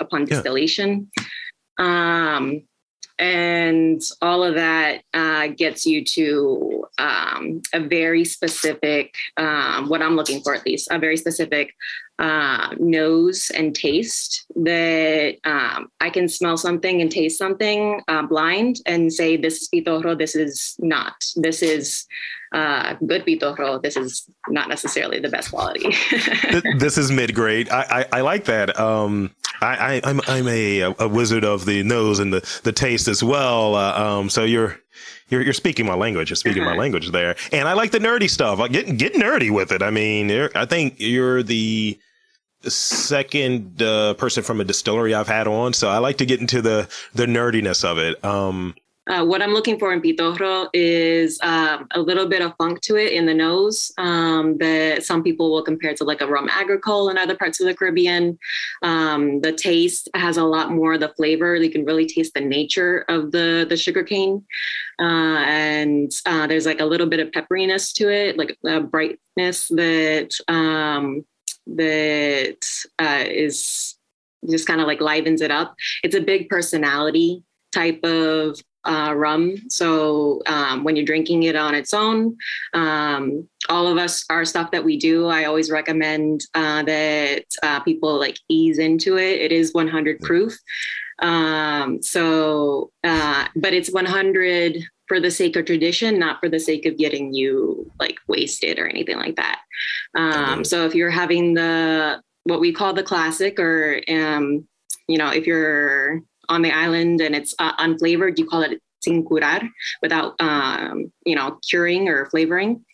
upon 0.01 0.27
distillation. 0.27 1.11
Yeah. 1.17 2.37
Um, 2.37 2.63
and 3.19 4.01
all 4.23 4.45
of 4.45 4.55
that 4.55 5.03
uh, 5.13 5.49
gets 5.49 5.85
you 5.85 6.05
to 6.05 6.85
um, 6.99 7.61
a 7.73 7.81
very 7.81 8.25
specific 8.25 9.15
um, 9.37 9.89
what 9.89 10.03
i'm 10.03 10.17
looking 10.17 10.41
for 10.43 10.55
at 10.55 10.65
least 10.65 10.89
a 10.91 10.99
very 10.99 11.17
specific 11.17 11.75
uh, 12.19 12.75
nose 12.79 13.51
and 13.55 13.75
taste 13.75 14.45
that 14.57 15.37
um, 15.45 15.91
i 16.01 16.11
can 16.11 16.29
smell 16.29 16.57
something 16.57 17.01
and 17.01 17.11
taste 17.11 17.39
something 17.39 18.01
uh, 18.09 18.23
blind 18.23 18.81
and 18.87 19.13
say 19.13 19.37
this 19.37 19.63
is 19.63 19.69
pitorro 19.69 20.17
this 20.17 20.35
is 20.35 20.75
not 20.79 21.15
this 21.37 21.63
is 21.63 22.07
uh, 22.53 22.95
good 23.07 23.25
pitorro 23.25 23.81
this 23.83 23.97
is 23.97 24.29
not 24.49 24.69
necessarily 24.69 25.21
the 25.21 25.29
best 25.29 25.51
quality 25.51 25.95
this 26.79 26.99
is 26.99 27.11
mid 27.11 27.35
grade 27.35 27.69
I, 27.71 28.07
I, 28.13 28.19
I 28.19 28.21
like 28.23 28.45
that 28.45 28.79
um 28.81 29.31
I, 29.61 29.77
I 29.77 29.95
am 29.95 30.03
I'm, 30.05 30.21
I'm 30.29 30.49
a 30.49 30.81
a 30.81 31.09
wizard 31.09 31.45
of 31.45 31.67
the 31.67 31.83
nose 31.83 32.19
and 32.19 32.33
the 32.33 32.61
the 32.63 32.73
taste 32.73 33.09
as 33.09 33.23
well. 33.23 33.75
Uh, 33.75 34.01
um, 34.01 34.31
so 34.31 34.45
you're 34.45 34.79
you're 35.29 35.43
you're 35.43 35.53
speaking 35.53 35.87
my 35.87 35.95
language. 35.95 36.31
You're 36.31 36.37
speaking 36.37 36.63
my 36.63 36.71
uh-huh. 36.71 36.81
language 36.81 37.11
there, 37.11 37.37
and 37.53 37.69
I 37.69 37.73
like 37.73 37.91
the 37.91 37.99
nerdy 37.99 38.31
stuff. 38.31 38.59
Like 38.59 38.73
get 38.73 38.97
get 38.97 39.15
nerdy 39.15 39.51
with 39.51 39.73
it. 39.73 39.83
I 39.83 39.91
mean, 39.91 40.31
I 40.55 40.65
think 40.65 40.97
you're 40.99 41.43
the 41.43 41.99
second 42.63 43.83
uh, 43.83 44.15
person 44.15 44.43
from 44.43 44.61
a 44.61 44.65
distillery 44.65 45.15
I've 45.15 45.29
had 45.29 45.47
on, 45.47 45.73
so 45.73 45.89
I 45.89 45.99
like 45.99 46.19
to 46.19 46.27
get 46.27 46.41
into 46.41 46.61
the 46.63 46.89
the 47.15 47.27
nerdiness 47.27 47.85
of 47.85 47.99
it. 47.99 48.23
Um, 48.25 48.75
uh, 49.09 49.25
what 49.25 49.41
I'm 49.41 49.55
looking 49.55 49.79
for 49.79 49.93
in 49.93 50.03
Pitorro 50.03 50.69
is 50.75 51.39
um, 51.43 51.87
a 51.93 52.01
little 52.01 52.27
bit 52.27 52.43
of 52.43 52.55
funk 52.59 52.83
to 52.83 52.97
it 52.97 53.13
in 53.13 53.25
the 53.25 53.33
nose 53.33 53.91
um, 53.97 54.59
that 54.59 55.03
some 55.03 55.23
people 55.23 55.51
will 55.51 55.63
compare 55.63 55.95
to 55.95 56.05
like 56.05 56.21
a 56.21 56.27
rum 56.27 56.49
agricole 56.53 57.09
in 57.09 57.17
other 57.17 57.35
parts 57.35 57.59
of 57.59 57.67
the 57.67 57.75
Caribbean. 57.75 58.39
Um, 58.83 59.41
the 59.41 59.53
taste 59.53 60.11
has 60.15 60.37
a 60.37 60.45
lot 60.45 60.73
more 60.73 60.95
of 60.95 61.01
the 61.01 61.09
flavor. 61.09 61.57
You 61.57 61.71
can 61.71 61.87
really 61.87 62.05
taste 62.05 62.35
the 62.35 62.43
nature 62.43 63.07
of 63.09 63.33
the, 63.33 63.65
the 63.67 63.79
sugar 63.79 64.03
cane. 64.03 64.45
Uh, 65.01 65.39
and 65.47 66.13
uh, 66.27 66.47
there's 66.47 66.67
like 66.67 66.81
a 66.81 66.85
little 66.85 67.07
bit 67.07 67.21
of 67.21 67.31
pepperiness 67.31 67.95
to 67.95 68.11
it, 68.11 68.37
like 68.37 68.59
a 68.67 68.81
brightness 68.81 69.69
that 69.69 70.33
um, 70.49 71.25
that 71.77 72.59
uh, 72.99 73.25
is 73.27 73.97
just 74.49 74.67
kind 74.67 74.81
of 74.81 74.87
like 74.87 75.01
livens 75.01 75.41
it 75.41 75.51
up. 75.51 75.75
It's 76.03 76.15
a 76.15 76.21
big 76.21 76.49
personality 76.49 77.43
type 77.73 78.01
of 78.05 78.59
uh, 78.85 79.13
rum. 79.15 79.57
So 79.69 80.41
um, 80.47 80.85
when 80.85 80.97
you're 80.97 81.05
drinking 81.05 81.43
it 81.43 81.57
on 81.57 81.75
its 81.75 81.93
own, 81.93 82.37
um, 82.75 83.49
all 83.69 83.87
of 83.87 83.99
us, 83.99 84.25
our 84.31 84.45
stuff 84.45 84.71
that 84.71 84.85
we 84.85 84.97
do, 84.97 85.27
I 85.27 85.45
always 85.45 85.71
recommend 85.71 86.47
uh, 86.55 86.83
that 86.85 87.45
uh, 87.63 87.81
people 87.81 88.19
like 88.19 88.39
ease 88.49 88.79
into 88.79 89.19
it. 89.19 89.41
It 89.41 89.53
is 89.53 89.75
100 89.75 90.21
proof. 90.21 90.57
Um, 91.19 92.01
so, 92.03 92.91
uh, 93.05 93.47
but 93.57 93.75
it's 93.75 93.91
100 93.91 94.83
for 95.09 95.21
the 95.21 95.31
sake 95.31 95.57
of 95.57 95.65
tradition, 95.65 96.19
not 96.19 96.39
for 96.41 96.49
the 96.49 96.61
sake 96.61 96.87
of 96.87 96.97
getting 96.97 97.33
you 97.33 97.91
like 97.99 98.19
wasted 98.29 98.79
or 98.79 98.87
anything 98.87 99.17
like 99.17 99.37
that. 99.37 99.61
Um, 100.15 100.65
so 100.65 100.85
if 100.85 100.95
you're 100.95 101.11
having 101.11 101.55
the 101.55 102.23
what 102.45 102.61
we 102.61 102.73
call 102.73 102.95
the 102.95 103.03
classic, 103.03 103.59
or 103.59 104.01
um, 104.09 104.67
you 105.07 105.19
know, 105.19 105.31
if 105.31 105.47
you're 105.47 106.21
on 106.49 106.63
the 106.63 106.73
island 106.73 107.21
and 107.21 107.35
it's 107.35 107.55
uh, 107.59 107.77
unflavored, 107.77 108.39
you 108.39 108.47
call 108.47 108.63
it 108.63 108.81
sin 109.01 109.25
curar 109.25 109.63
without, 110.03 110.35
um, 110.41 111.13
you 111.25 111.37
know, 111.37 111.59
curing 111.69 112.09
or 112.09 112.27
flavoring. 112.27 112.85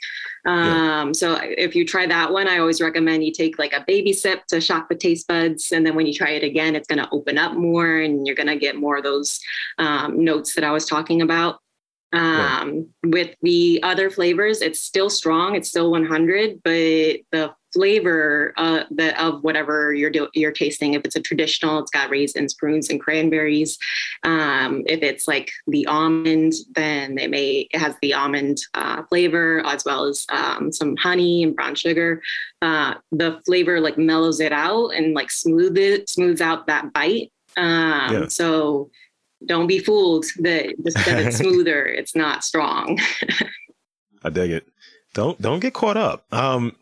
Um, 0.47 1.09
yeah. 1.09 1.13
So 1.13 1.39
if 1.41 1.75
you 1.75 1.87
try 1.87 2.07
that 2.07 2.33
one, 2.33 2.49
I 2.49 2.59
always 2.59 2.81
recommend 2.81 3.25
you 3.25 3.33
take 3.33 3.59
like 3.59 3.73
a 3.73 3.85
baby 3.87 4.13
sip 4.13 4.47
to 4.49 4.61
shock 4.61 4.89
the 4.89 4.95
taste 4.95 5.27
buds. 5.27 5.73
And 5.73 5.87
then 5.87 5.95
when 5.95 6.07
you 6.07 6.13
try 6.13 6.31
it 6.31 6.43
again, 6.43 6.77
it's 6.77 6.89
going 6.89 6.99
to 6.99 7.09
open 7.11 7.39
up 7.39 7.55
more 7.55 7.97
and 7.97 8.27
you're 8.27 8.37
going 8.37 8.49
to 8.49 8.57
get 8.57 8.77
more 8.77 8.99
of 8.99 9.05
those 9.05 9.41
um, 9.79 10.23
notes 10.23 10.55
that 10.55 10.65
I 10.65 10.71
was 10.71 10.87
talking 10.87 11.23
about. 11.23 11.61
Um, 12.15 12.89
With 13.03 13.35
the 13.43 13.81
other 13.83 14.09
flavors, 14.09 14.63
it's 14.63 14.81
still 14.81 15.11
strong. 15.11 15.57
It's 15.57 15.69
still 15.69 15.91
100, 15.91 16.63
but 16.63 16.73
the 17.33 17.55
flavor 17.75 18.55
uh, 18.57 18.85
the, 18.93 19.21
of 19.21 19.43
whatever 19.43 19.93
you're 19.93 20.11
do, 20.11 20.29
you're 20.33 20.53
tasting. 20.53 20.95
If 20.95 21.03
it's 21.05 21.17
a 21.17 21.21
traditional, 21.21 21.81
it's 21.81 21.91
got 21.91 22.09
raisins, 22.09 22.55
prunes, 22.55 22.89
and 22.89 23.01
cranberries. 23.01 23.77
Um, 24.23 24.85
if 24.87 25.03
it's 25.03 25.27
like 25.27 25.51
the 25.67 25.87
almond, 25.87 26.55
then 26.75 27.19
it 27.19 27.31
may 27.31 27.69
it 27.73 27.79
has 27.79 27.97
the 28.01 28.15
almond 28.15 28.59
uh, 28.75 29.03
flavor 29.09 29.61
as 29.67 29.85
well 29.85 30.05
as 30.05 30.25
um, 30.31 30.71
some 30.73 30.97
honey 30.97 31.43
and 31.43 31.57
brown 31.57 31.75
sugar. 31.75 32.23
Uh, 32.63 32.95
the 33.11 33.41
flavor 33.45 33.81
like 33.81 33.99
mellows 33.99 34.39
it 34.39 34.53
out 34.53 34.91
and 34.91 35.15
like 35.15 35.31
smooth 35.31 35.77
it 35.77 36.09
smooths 36.09 36.41
out 36.41 36.69
that 36.69 36.93
bite. 36.93 37.33
Um, 37.57 38.13
yeah. 38.13 38.29
So 38.29 38.91
don't 39.47 39.67
be 39.67 39.79
fooled 39.79 40.27
that 40.41 40.75
just 40.83 40.97
that 41.05 41.27
it's 41.27 41.37
smoother, 41.39 41.85
it's 41.87 42.15
not 42.15 42.45
strong. 42.45 42.99
I 44.23 44.31
dig 44.31 44.51
it. 44.51 44.67
Don't 45.13 45.41
don't 45.41 45.61
get 45.61 45.75
caught 45.75 45.97
up. 45.97 46.25
Um, 46.33 46.75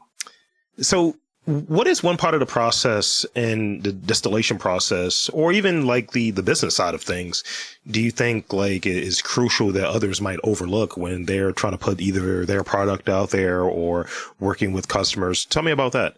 so 0.80 1.16
what 1.44 1.88
is 1.88 2.04
one 2.04 2.16
part 2.16 2.34
of 2.34 2.40
the 2.40 2.46
process 2.46 3.26
in 3.34 3.80
the 3.82 3.92
distillation 3.92 4.58
process 4.58 5.28
or 5.30 5.50
even 5.52 5.86
like 5.86 6.12
the 6.12 6.30
the 6.30 6.42
business 6.42 6.76
side 6.76 6.94
of 6.94 7.02
things 7.02 7.42
do 7.90 8.00
you 8.00 8.12
think 8.12 8.52
like 8.52 8.86
is 8.86 9.20
crucial 9.20 9.72
that 9.72 9.88
others 9.88 10.20
might 10.20 10.38
overlook 10.44 10.96
when 10.96 11.24
they're 11.24 11.50
trying 11.50 11.72
to 11.72 11.78
put 11.78 12.00
either 12.00 12.46
their 12.46 12.62
product 12.62 13.08
out 13.08 13.30
there 13.30 13.62
or 13.62 14.06
working 14.38 14.72
with 14.72 14.86
customers 14.86 15.44
tell 15.44 15.64
me 15.64 15.72
about 15.72 15.92
that 15.92 16.14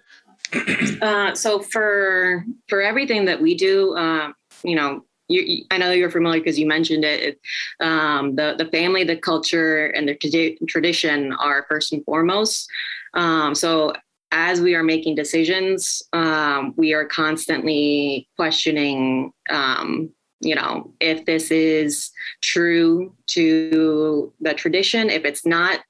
uh, 1.00 1.34
so 1.34 1.58
for 1.60 2.44
for 2.68 2.82
everything 2.82 3.24
that 3.24 3.40
we 3.40 3.54
do 3.54 3.96
uh, 3.96 4.30
you 4.62 4.74
know 4.74 5.02
you, 5.28 5.64
I 5.70 5.78
know 5.78 5.90
you're 5.90 6.10
familiar 6.10 6.40
because 6.40 6.58
you 6.58 6.66
mentioned 6.66 7.04
it. 7.04 7.40
Um, 7.80 8.36
the 8.36 8.54
the 8.56 8.66
family, 8.66 9.04
the 9.04 9.16
culture, 9.16 9.86
and 9.86 10.08
the 10.08 10.58
tradition 10.68 11.32
are 11.34 11.66
first 11.68 11.92
and 11.92 12.04
foremost. 12.04 12.68
Um, 13.14 13.54
so 13.54 13.94
as 14.32 14.60
we 14.60 14.74
are 14.74 14.82
making 14.82 15.14
decisions, 15.14 16.02
um, 16.12 16.74
we 16.76 16.92
are 16.92 17.04
constantly 17.04 18.28
questioning. 18.36 19.32
Um, 19.48 20.10
you 20.40 20.54
know, 20.54 20.92
if 21.00 21.24
this 21.24 21.50
is 21.50 22.10
true 22.42 23.14
to 23.28 24.32
the 24.40 24.52
tradition, 24.52 25.08
if 25.08 25.24
it's 25.24 25.46
not, 25.46 25.80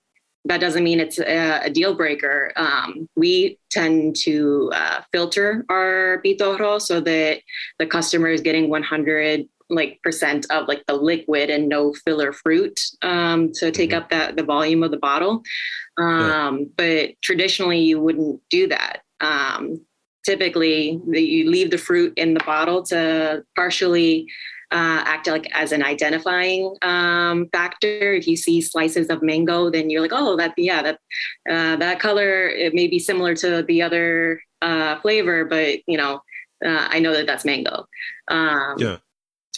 that 0.47 0.61
doesn't 0.61 0.85
mean 0.85 1.01
it's 1.01 1.19
a, 1.19 1.61
a 1.65 1.71
deal 1.71 1.95
breaker. 1.95 2.53
Um, 2.57 3.09
we 3.17 3.59
tend 3.71 4.17
to 4.17 4.71
uh, 4.75 5.01
filter 5.11 5.65
our 5.71 6.21
pitorro 6.25 6.81
so 6.81 7.01
that 7.01 7.41
the 7.79 7.87
customer 7.87 8.29
is 8.29 8.41
getting 8.41 8.69
100 8.69 9.49
like 9.71 9.99
percent 10.03 10.47
of 10.51 10.69
like 10.69 10.85
the 10.87 10.95
liquid 10.95 11.49
and 11.49 11.69
no 11.69 11.95
filler 11.95 12.33
fruit 12.33 12.79
um, 13.01 13.51
to 13.53 13.71
take 13.71 13.91
mm-hmm. 13.91 14.01
up 14.01 14.11
that 14.11 14.37
the 14.37 14.43
volume 14.43 14.83
of 14.83 14.91
the 14.91 14.99
bottle. 14.99 15.43
Um, 15.97 16.59
yeah. 16.59 16.65
But 16.77 17.23
traditionally, 17.23 17.81
you 17.81 18.01
wouldn't 18.01 18.41
do 18.51 18.69
that. 18.69 19.03
Um, 19.21 19.81
typically, 20.25 21.01
the, 21.09 21.21
you 21.21 21.51
leave 21.51 21.71
the 21.71 21.79
fruit 21.79 22.13
in 22.17 22.35
the 22.35 22.45
bottle 22.45 22.83
to 22.85 23.45
partially 23.57 24.27
uh, 24.75 25.03
act 25.07 25.29
like 25.29 25.49
as 25.55 25.71
an 25.71 25.85
identifying 25.85 26.77
um, 26.83 27.49
factor. 27.53 28.13
If 28.13 28.27
you 28.27 28.37
see 28.37 28.61
slices 28.61 29.09
of 29.09 29.23
mango, 29.23 29.71
then 29.71 29.89
you're 29.89 30.03
like, 30.03 30.13
oh, 30.13 30.37
that 30.37 30.53
yeah, 30.57 30.83
that 30.83 30.99
uh, 31.49 31.77
that 31.77 32.01
color 32.01 32.49
it 32.49 32.75
may 32.75 32.89
be 32.89 32.99
similar 32.99 33.37
to 33.37 33.63
the 33.63 33.83
other 33.83 34.43
uh, 34.63 35.01
flavor, 35.01 35.45
but 35.45 35.79
you 35.87 35.97
know, 35.97 36.15
uh, 36.65 36.89
I 36.91 36.99
know 36.99 37.13
that 37.13 37.27
that's 37.27 37.45
mango. 37.45 37.87
Um, 38.29 38.75
yeah. 38.79 38.97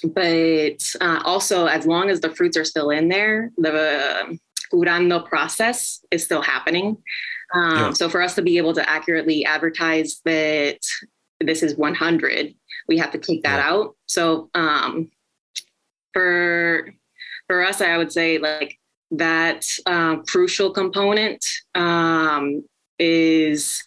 But 0.04 0.82
uh, 1.00 1.23
also, 1.25 1.64
as 1.64 1.87
long 1.87 2.11
as 2.11 2.20
the 2.20 2.35
fruits 2.35 2.58
are 2.58 2.64
still 2.64 2.90
in 2.90 3.08
there, 3.08 3.50
the 3.56 4.38
curando 4.70 5.25
process 5.25 6.04
is 6.11 6.25
still 6.25 6.42
happening. 6.42 6.99
Um, 7.54 7.76
yeah. 7.76 7.92
So 7.92 8.11
for 8.11 8.20
us 8.20 8.35
to 8.35 8.42
be 8.42 8.58
able 8.58 8.75
to 8.75 8.88
accurately 8.88 9.46
advertise 9.46 10.20
that 10.26 10.80
this 11.40 11.62
is 11.62 11.76
100, 11.76 12.54
we 12.88 12.98
have 12.98 13.12
to 13.12 13.18
take 13.18 13.42
that 13.42 13.58
yeah. 13.58 13.70
out. 13.70 13.96
So 14.06 14.50
um, 14.54 15.10
for 16.12 16.92
for 17.46 17.64
us, 17.64 17.80
I 17.80 17.96
would 17.96 18.12
say 18.12 18.38
like 18.38 18.78
that 19.12 19.64
uh, 19.86 20.16
crucial 20.26 20.70
component 20.70 21.44
um, 21.74 22.64
is 22.98 23.82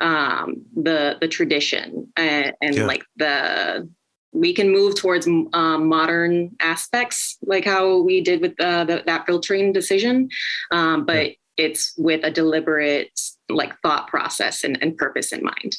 um, 0.00 0.62
the 0.74 1.16
the 1.20 1.28
tradition 1.28 2.12
and, 2.16 2.52
and 2.60 2.76
yeah. 2.76 2.86
like 2.86 3.04
the 3.16 3.88
we 4.32 4.54
can 4.54 4.70
move 4.70 4.94
towards 4.94 5.26
um, 5.26 5.86
modern 5.86 6.54
aspects 6.60 7.36
like 7.42 7.64
how 7.64 7.98
we 7.98 8.20
did 8.20 8.40
with 8.40 8.58
uh, 8.60 8.84
the, 8.84 9.02
that 9.06 9.26
filtering 9.26 9.72
decision 9.72 10.28
um, 10.70 11.04
but 11.04 11.26
yeah. 11.26 11.32
it's 11.56 11.92
with 11.98 12.24
a 12.24 12.30
deliberate 12.30 13.20
like 13.48 13.74
thought 13.82 14.06
process 14.06 14.64
and, 14.64 14.78
and 14.82 14.96
purpose 14.96 15.32
in 15.32 15.42
mind 15.42 15.76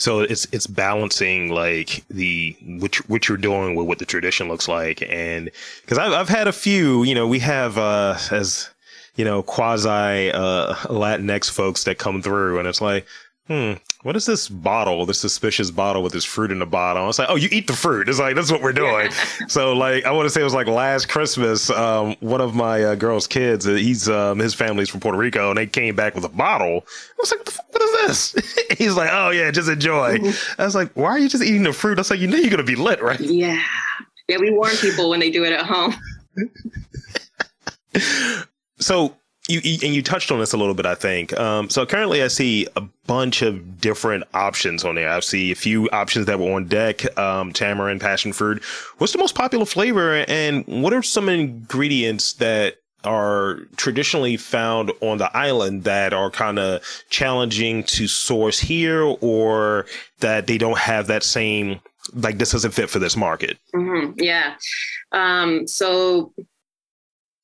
so 0.00 0.20
it's 0.20 0.46
it's 0.50 0.66
balancing 0.66 1.50
like 1.50 2.02
the 2.08 2.56
which 2.78 3.06
what 3.10 3.28
you're 3.28 3.36
doing 3.36 3.74
with 3.74 3.86
what 3.86 3.98
the 3.98 4.06
tradition 4.06 4.48
looks 4.48 4.66
like, 4.66 5.02
and 5.06 5.50
because 5.82 5.98
I've 5.98 6.12
I've 6.12 6.28
had 6.30 6.48
a 6.48 6.52
few, 6.52 7.02
you 7.04 7.14
know, 7.14 7.26
we 7.28 7.38
have 7.40 7.76
uh, 7.76 8.16
as 8.30 8.70
you 9.16 9.26
know 9.26 9.42
quasi 9.42 10.32
uh, 10.32 10.74
Latinx 10.86 11.50
folks 11.50 11.84
that 11.84 11.98
come 11.98 12.22
through, 12.22 12.58
and 12.58 12.66
it's 12.66 12.80
like, 12.80 13.06
hmm, 13.50 13.72
what 14.02 14.14
is 14.14 14.26
this 14.26 14.48
bottle, 14.48 15.04
this 15.04 15.18
suspicious 15.18 15.72
bottle 15.72 16.04
with 16.04 16.12
this 16.12 16.24
fruit 16.24 16.52
in 16.52 16.60
the 16.60 16.66
bottom? 16.66 17.08
It's 17.08 17.18
like, 17.18 17.28
oh, 17.28 17.34
you 17.34 17.48
eat 17.50 17.66
the 17.66 17.72
fruit. 17.72 18.08
It's 18.08 18.20
like, 18.20 18.36
that's 18.36 18.52
what 18.52 18.62
we're 18.62 18.72
doing. 18.72 19.10
so, 19.48 19.72
like, 19.72 20.04
I 20.04 20.12
want 20.12 20.26
to 20.26 20.30
say 20.30 20.40
it 20.40 20.44
was 20.44 20.54
like 20.54 20.68
last 20.68 21.08
Christmas, 21.08 21.68
um, 21.68 22.14
one 22.20 22.40
of 22.40 22.54
my 22.54 22.84
uh, 22.84 22.94
girl's 22.94 23.26
kids, 23.26 23.66
uh, 23.66 23.72
he's, 23.72 24.08
um, 24.08 24.38
his 24.38 24.54
family's 24.54 24.88
from 24.88 25.00
Puerto 25.00 25.18
Rico, 25.18 25.48
and 25.48 25.58
they 25.58 25.66
came 25.66 25.96
back 25.96 26.14
with 26.14 26.24
a 26.24 26.28
bottle. 26.28 26.84
I 26.86 27.14
was 27.18 27.32
like, 27.32 27.52
what 27.72 27.82
is 27.82 28.32
this? 28.32 28.68
he's 28.78 28.94
like, 28.94 29.10
oh, 29.12 29.30
yeah, 29.30 29.50
just 29.50 29.68
enjoy. 29.68 30.18
I 30.56 30.64
was 30.64 30.76
like, 30.76 30.92
why 30.92 31.08
are 31.08 31.18
you 31.18 31.28
just 31.28 31.42
eating 31.42 31.64
the 31.64 31.72
fruit? 31.72 31.98
I 31.98 32.02
was 32.02 32.10
like, 32.10 32.20
you 32.20 32.28
know, 32.28 32.36
you're 32.36 32.50
going 32.50 32.58
to 32.58 32.64
be 32.64 32.76
lit, 32.76 33.02
right? 33.02 33.18
Yeah. 33.18 33.60
Yeah, 34.28 34.36
we 34.38 34.52
warn 34.52 34.76
people 34.76 35.10
when 35.10 35.18
they 35.18 35.30
do 35.32 35.44
it 35.44 35.52
at 35.52 35.66
home. 35.66 35.96
so, 38.78 39.16
you, 39.50 39.78
and 39.82 39.94
you 39.94 40.02
touched 40.02 40.30
on 40.30 40.38
this 40.38 40.52
a 40.52 40.56
little 40.56 40.74
bit, 40.74 40.86
I 40.86 40.94
think. 40.94 41.38
Um, 41.38 41.68
so 41.68 41.84
currently, 41.84 42.22
I 42.22 42.28
see 42.28 42.66
a 42.76 42.80
bunch 43.06 43.42
of 43.42 43.80
different 43.80 44.24
options 44.34 44.84
on 44.84 44.94
there. 44.94 45.08
I 45.08 45.20
see 45.20 45.50
a 45.50 45.54
few 45.54 45.88
options 45.90 46.26
that 46.26 46.38
were 46.38 46.52
on 46.52 46.66
deck: 46.66 47.18
um, 47.18 47.52
tamarind, 47.52 48.00
passion 48.00 48.32
fruit. 48.32 48.62
What's 48.98 49.12
the 49.12 49.18
most 49.18 49.34
popular 49.34 49.66
flavor, 49.66 50.24
and 50.28 50.64
what 50.66 50.92
are 50.92 51.02
some 51.02 51.28
ingredients 51.28 52.34
that 52.34 52.76
are 53.02 53.60
traditionally 53.76 54.36
found 54.36 54.92
on 55.00 55.16
the 55.18 55.34
island 55.34 55.84
that 55.84 56.12
are 56.12 56.30
kind 56.30 56.58
of 56.58 56.82
challenging 57.08 57.82
to 57.84 58.06
source 58.06 58.60
here, 58.60 59.02
or 59.02 59.86
that 60.20 60.46
they 60.46 60.58
don't 60.58 60.78
have 60.78 61.06
that 61.08 61.22
same 61.22 61.80
like 62.14 62.38
this 62.38 62.52
doesn't 62.52 62.72
fit 62.72 62.90
for 62.90 62.98
this 62.98 63.16
market? 63.16 63.58
Mm-hmm. 63.74 64.20
Yeah. 64.20 64.54
Um, 65.12 65.66
so 65.66 66.32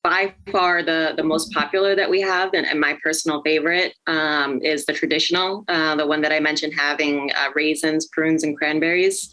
by 0.07 0.33
far 0.53 0.85
the, 0.85 1.15
the 1.17 1.23
most 1.25 1.53
popular 1.53 1.97
that 1.97 2.09
we 2.09 2.21
have 2.21 2.55
and, 2.55 2.65
and 2.65 2.79
my 2.79 2.97
personal 3.03 3.43
favorite 3.43 3.93
um, 4.07 4.61
is 4.63 4.87
the 4.87 4.93
traditional, 4.93 5.65
uh, 5.67 5.97
the 5.97 6.07
one 6.07 6.21
that 6.21 6.31
I 6.31 6.39
mentioned 6.39 6.75
having 6.79 7.33
uh, 7.37 7.49
raisins, 7.57 8.07
prunes, 8.13 8.45
and 8.45 8.57
cranberries. 8.57 9.29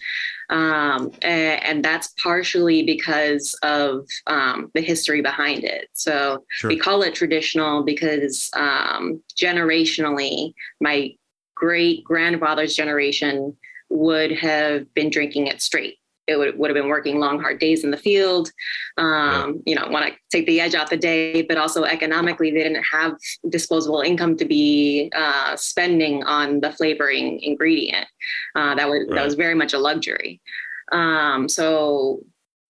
Um, 0.49 1.11
and, 1.21 1.63
and, 1.63 1.85
that's 1.85 2.09
partially 2.21 2.81
because 2.83 3.55
of 3.61 4.07
um, 4.25 4.71
the 4.73 4.81
history 4.81 5.21
behind 5.21 5.63
it. 5.63 5.89
So 5.93 6.43
sure. 6.49 6.69
we 6.69 6.77
call 6.77 7.03
it 7.03 7.13
traditional 7.13 7.83
because 7.83 8.49
um, 8.55 9.21
generationally, 9.39 10.53
my 10.81 11.11
great 11.55 12.03
grandfather's 12.03 12.75
generation 12.75 13.55
would 13.89 14.31
have 14.31 14.91
been 14.95 15.11
drinking 15.11 15.47
it 15.47 15.61
straight 15.61 15.97
it 16.27 16.37
would, 16.37 16.57
would 16.57 16.69
have 16.69 16.75
been 16.75 16.89
working 16.89 17.19
long, 17.19 17.39
hard 17.39 17.59
days 17.59 17.83
in 17.83 17.91
the 17.91 17.97
field. 17.97 18.51
Um, 18.97 19.61
yeah. 19.65 19.73
You 19.73 19.75
know, 19.75 19.87
want 19.89 20.07
to 20.07 20.13
take 20.31 20.45
the 20.45 20.61
edge 20.61 20.75
off 20.75 20.89
the 20.89 20.97
day, 20.97 21.41
but 21.41 21.57
also 21.57 21.83
economically, 21.83 22.51
they 22.51 22.63
didn't 22.63 22.85
have 22.91 23.15
disposable 23.49 24.01
income 24.01 24.37
to 24.37 24.45
be 24.45 25.11
uh, 25.15 25.55
spending 25.55 26.23
on 26.23 26.59
the 26.61 26.71
flavoring 26.71 27.39
ingredient. 27.41 28.07
Uh, 28.55 28.75
that 28.75 28.89
was 28.89 29.05
right. 29.07 29.15
that 29.15 29.25
was 29.25 29.35
very 29.35 29.55
much 29.55 29.73
a 29.73 29.79
luxury. 29.79 30.41
Um, 30.91 31.49
so 31.49 32.21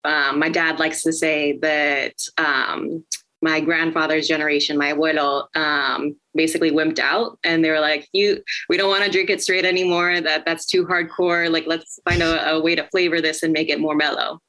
um, 0.04 0.38
my 0.38 0.48
dad 0.48 0.78
likes 0.78 1.02
to 1.02 1.12
say 1.12 1.58
that 1.58 2.14
um, 2.38 3.04
my 3.46 3.60
grandfather's 3.60 4.26
generation, 4.26 4.76
my 4.76 4.92
abuelo, 4.92 5.46
um, 5.56 6.16
basically 6.34 6.72
wimped 6.72 6.98
out, 6.98 7.38
and 7.44 7.64
they 7.64 7.70
were 7.70 7.80
like, 7.80 8.08
"You, 8.12 8.42
we 8.68 8.76
don't 8.76 8.90
want 8.90 9.04
to 9.04 9.10
drink 9.10 9.30
it 9.30 9.40
straight 9.40 9.64
anymore. 9.64 10.20
That 10.20 10.44
that's 10.44 10.66
too 10.66 10.84
hardcore. 10.84 11.48
Like, 11.48 11.66
let's 11.66 12.00
find 12.04 12.22
a, 12.22 12.54
a 12.54 12.60
way 12.60 12.74
to 12.74 12.88
flavor 12.88 13.20
this 13.20 13.44
and 13.44 13.52
make 13.52 13.68
it 13.68 13.78
more 13.80 13.94
mellow." 13.94 14.40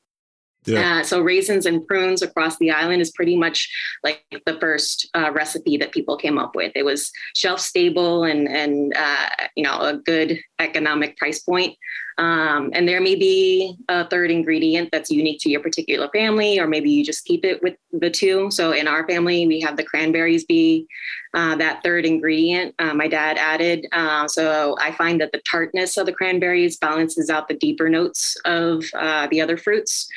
Yeah. 0.66 0.98
Uh, 0.98 1.04
so 1.04 1.22
raisins 1.22 1.66
and 1.66 1.86
prunes 1.88 2.22
across 2.22 2.58
the 2.58 2.72
island 2.72 3.02
is 3.02 3.12
pretty 3.12 3.38
much 3.38 3.70
like 4.04 4.26
the 4.46 4.60
first 4.60 5.08
uh, 5.14 5.32
recipe 5.32 5.78
that 5.78 5.94
people 5.94 6.18
came 6.18 6.38
up 6.38 6.56
with. 6.56 6.72
It 6.76 6.84
was 6.84 7.12
shelf 7.36 7.60
stable 7.60 8.24
and 8.24 8.48
and 8.50 8.94
uh, 8.96 9.30
you 9.56 9.64
know 9.64 9.80
a 9.80 9.94
good 9.94 10.40
economic 10.60 11.18
price 11.18 11.40
point. 11.40 11.78
Um, 12.18 12.72
and 12.74 12.88
there 12.88 13.00
may 13.00 13.16
be 13.16 13.78
a 13.90 14.08
third 14.08 14.32
ingredient 14.32 14.90
that's 14.92 15.12
unique 15.12 15.40
to 15.42 15.50
your 15.50 15.60
particular 15.60 16.10
family, 16.10 16.60
or 16.60 16.68
maybe 16.68 16.90
you 16.90 17.06
just 17.06 17.26
keep 17.26 17.46
it 17.46 17.62
with 17.62 17.76
the 17.92 18.10
two. 18.10 18.50
So 18.50 18.72
in 18.72 18.88
our 18.88 19.08
family, 19.08 19.46
we 19.46 19.60
have 19.62 19.78
the 19.78 19.84
cranberries 19.84 20.44
be 20.44 20.88
uh, 21.34 21.56
that 21.58 21.84
third 21.84 22.06
ingredient 22.06 22.74
uh, 22.80 22.94
my 22.94 23.08
dad 23.08 23.38
added. 23.38 23.86
Uh, 23.92 24.28
so 24.28 24.76
I 24.82 24.92
find 24.94 25.22
that 25.22 25.32
the 25.32 25.42
tartness 25.50 25.98
of 25.98 26.08
the 26.08 26.14
cranberries 26.14 26.78
balances 26.78 27.30
out 27.30 27.48
the 27.48 27.54
deeper 27.54 27.88
notes 27.90 28.36
of 28.46 28.84
the 29.30 29.40
other 29.42 29.58
fruits. 29.58 30.08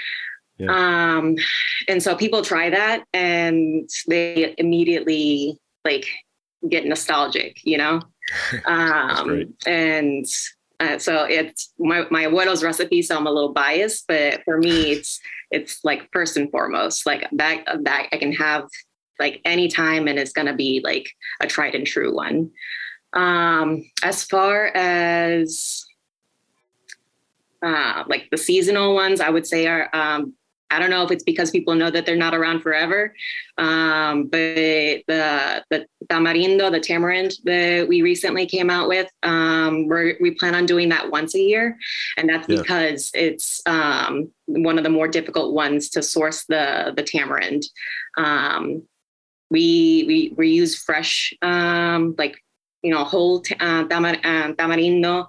Yeah. 0.59 1.17
Um, 1.17 1.37
and 1.89 2.03
so 2.03 2.15
people 2.15 2.43
try 2.43 2.69
that 2.69 3.05
and 3.15 3.89
they 4.07 4.55
immediately 4.59 5.59
like 5.85 6.07
get 6.69 6.85
nostalgic, 6.85 7.65
you 7.65 7.79
know? 7.79 8.03
um, 8.67 9.55
and 9.67 10.27
uh, 10.81 10.99
so 10.99 11.25
it's 11.25 11.73
my, 11.79 12.07
my 12.11 12.25
abuelo's 12.25 12.65
recipe, 12.65 13.03
so 13.03 13.17
I'm 13.17 13.27
a 13.27 13.31
little 13.31 13.53
biased, 13.53 14.07
but 14.09 14.43
for 14.45 14.59
me, 14.59 14.93
it's, 14.93 15.21
it's 15.51 15.85
like 15.85 16.09
first 16.13 16.37
and 16.37 16.51
foremost, 16.51 17.07
like 17.07 17.29
that, 17.33 17.65
that 17.83 18.09
I 18.11 18.17
can 18.17 18.33
have 18.33 18.65
like 19.19 19.41
any 19.45 19.69
time, 19.69 20.09
and 20.09 20.19
it's 20.19 20.33
to 20.47 20.55
be 20.55 20.81
like 20.83 21.09
a 21.41 21.47
tried 21.47 21.75
and 21.75 21.87
true 21.87 22.15
one. 22.15 22.51
Um, 23.13 23.85
as 24.03 24.25
far 24.25 24.69
as 24.69 25.85
uh, 27.63 28.05
like 28.09 28.29
the 28.31 28.39
seasonal 28.39 28.95
ones, 28.95 29.21
I 29.21 29.29
would 29.29 29.47
say 29.47 29.67
are 29.67 29.91
um, 29.93 30.35
I 30.71 30.79
don't 30.79 30.91
know 30.91 31.05
if 31.05 31.11
it's 31.11 31.25
because 31.25 31.51
people 31.51 31.75
know 31.75 31.91
that 31.91 32.07
they're 32.07 32.17
not 32.17 32.35
around 32.35 32.61
forever, 32.61 33.15
um, 33.59 34.25
but 34.25 34.39
the 34.39 35.65
the 35.71 35.87
tamarindo, 36.09 36.71
the 36.71 36.81
tamarind 36.81 37.33
that 37.45 37.89
we 37.89 38.03
recently 38.03 38.47
came 38.47 38.71
out 38.71 38.89
with, 38.89 39.11
um, 39.23 39.89
we 39.89 40.17
we 40.21 40.31
plan 40.33 40.55
on 40.55 40.67
doing 40.67 40.89
that 40.91 41.11
once 41.11 41.35
a 41.35 41.41
year, 41.41 41.77
and 42.17 42.29
that's 42.29 42.49
yeah. 42.49 42.61
because 42.61 43.11
it's 43.15 43.61
um, 43.67 44.31
one 44.47 44.79
of 44.79 44.85
the 44.85 44.91
more 44.91 45.09
difficult 45.09 45.55
ones 45.55 45.89
to 45.91 46.03
source 46.03 46.45
the 46.47 46.93
the 46.97 47.03
tamarind. 47.03 47.65
Um, 48.17 48.83
we 49.51 50.05
we 50.07 50.35
we 50.37 50.51
use 50.51 50.81
fresh 50.81 51.35
um, 51.43 52.15
like 52.17 52.37
you 52.83 52.91
know, 52.91 53.05
whole 53.05 53.43
uh, 53.61 53.85
tamar, 53.85 54.17
uh, 54.25 54.53
tamarindo. 54.55 55.27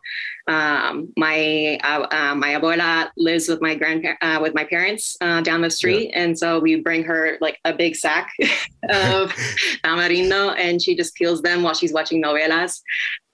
Um, 0.47 1.13
my 1.17 1.79
uh, 1.83 2.07
uh, 2.11 2.35
my 2.35 2.49
abuela 2.49 3.09
lives 3.15 3.47
with 3.47 3.61
my 3.61 3.75
grandpa 3.75 4.13
uh, 4.21 4.39
with 4.41 4.53
my 4.55 4.63
parents 4.63 5.15
uh, 5.21 5.41
down 5.41 5.61
the 5.61 5.69
street, 5.69 6.09
yeah. 6.09 6.23
and 6.23 6.37
so 6.37 6.59
we 6.59 6.81
bring 6.81 7.03
her 7.03 7.37
like 7.41 7.59
a 7.63 7.73
big 7.73 7.95
sack 7.95 8.31
of 8.89 9.31
tamarindo, 9.83 10.55
and 10.57 10.81
she 10.81 10.95
just 10.95 11.15
peels 11.15 11.41
them 11.41 11.63
while 11.63 11.73
she's 11.73 11.93
watching 11.93 12.21
novelas. 12.21 12.81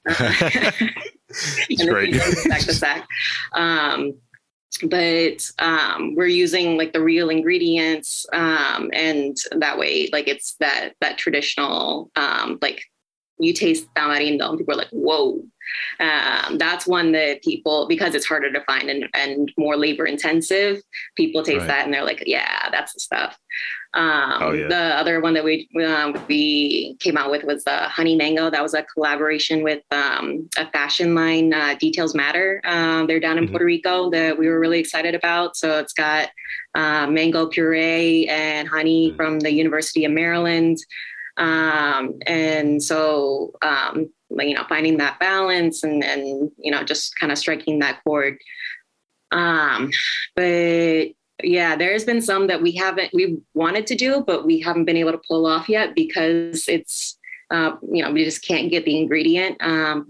it's 1.69 1.85
great. 1.85 2.15
Sack 2.15 2.61
to 2.61 2.73
sack. 2.73 3.07
Um, 3.53 4.13
but 4.83 5.49
um, 5.59 6.13
we're 6.15 6.27
using 6.27 6.77
like 6.77 6.93
the 6.93 7.01
real 7.01 7.29
ingredients 7.29 8.25
um, 8.33 8.89
and 8.93 9.35
that 9.55 9.77
way 9.77 10.09
like 10.11 10.27
it's 10.27 10.55
that 10.59 10.93
that 11.01 11.17
traditional 11.17 12.11
um, 12.15 12.59
like 12.61 12.83
you 13.39 13.53
taste 13.53 13.87
tamarindo 13.95 14.49
and 14.49 14.57
people 14.57 14.73
are 14.73 14.77
like 14.77 14.89
whoa 14.91 15.41
um, 15.99 16.57
that's 16.57 16.87
one 16.87 17.11
that 17.11 17.43
people 17.43 17.87
because 17.87 18.15
it's 18.15 18.25
harder 18.25 18.51
to 18.51 18.63
find 18.63 18.89
and, 18.89 19.07
and 19.13 19.51
more 19.57 19.75
labor 19.75 20.05
intensive 20.05 20.81
people 21.15 21.43
taste 21.43 21.59
right. 21.59 21.67
that 21.67 21.85
and 21.85 21.93
they're 21.93 22.03
like 22.03 22.23
yeah 22.25 22.69
that's 22.71 22.93
the 22.93 22.99
stuff 22.99 23.37
um, 23.93 24.33
oh, 24.41 24.51
yeah. 24.51 24.67
the 24.67 24.75
other 24.75 25.21
one 25.21 25.33
that 25.33 25.43
we 25.43 25.67
um, 25.85 26.15
we 26.27 26.95
came 26.99 27.17
out 27.17 27.31
with 27.31 27.43
was 27.43 27.63
the 27.63 27.77
honey 27.77 28.15
mango 28.15 28.49
that 28.49 28.61
was 28.61 28.73
a 28.73 28.83
collaboration 28.83 29.63
with 29.63 29.81
um, 29.91 30.47
a 30.57 30.69
fashion 30.71 31.15
line 31.15 31.53
uh, 31.53 31.75
details 31.79 32.15
matter 32.15 32.61
um, 32.65 33.07
they're 33.07 33.19
down 33.19 33.37
in 33.37 33.45
mm-hmm. 33.45 33.53
puerto 33.53 33.65
rico 33.65 34.09
that 34.09 34.37
we 34.37 34.47
were 34.47 34.59
really 34.59 34.79
excited 34.79 35.15
about 35.15 35.55
so 35.57 35.79
it's 35.79 35.93
got 35.93 36.29
uh, 36.75 37.07
mango 37.07 37.47
puree 37.47 38.27
and 38.27 38.67
honey 38.67 39.07
mm-hmm. 39.07 39.17
from 39.17 39.39
the 39.39 39.51
university 39.51 40.05
of 40.05 40.11
maryland 40.11 40.77
um, 41.37 42.15
and 42.25 42.81
so, 42.81 43.53
um, 43.61 44.09
you 44.29 44.55
know, 44.55 44.65
finding 44.67 44.97
that 44.97 45.19
balance 45.19 45.83
and, 45.83 46.03
and, 46.03 46.51
you 46.57 46.71
know, 46.71 46.83
just 46.83 47.15
kind 47.17 47.31
of 47.31 47.37
striking 47.37 47.79
that 47.79 48.03
chord. 48.03 48.37
Um, 49.31 49.91
but 50.35 51.07
yeah, 51.43 51.75
there's 51.75 52.03
been 52.03 52.21
some 52.21 52.47
that 52.47 52.61
we 52.61 52.71
haven't 52.73 53.13
we 53.13 53.37
wanted 53.53 53.85
to 53.87 53.95
do, 53.95 54.23
but 54.25 54.45
we 54.45 54.59
haven't 54.59 54.85
been 54.85 54.97
able 54.97 55.11
to 55.11 55.21
pull 55.27 55.45
off 55.45 55.69
yet 55.69 55.93
because 55.95 56.67
it's 56.67 57.17
uh, 57.51 57.73
you 57.91 58.03
know 58.03 58.11
we 58.11 58.23
just 58.23 58.45
can't 58.45 58.71
get 58.71 58.85
the 58.85 58.97
ingredient. 58.97 59.57
Um, 59.61 60.07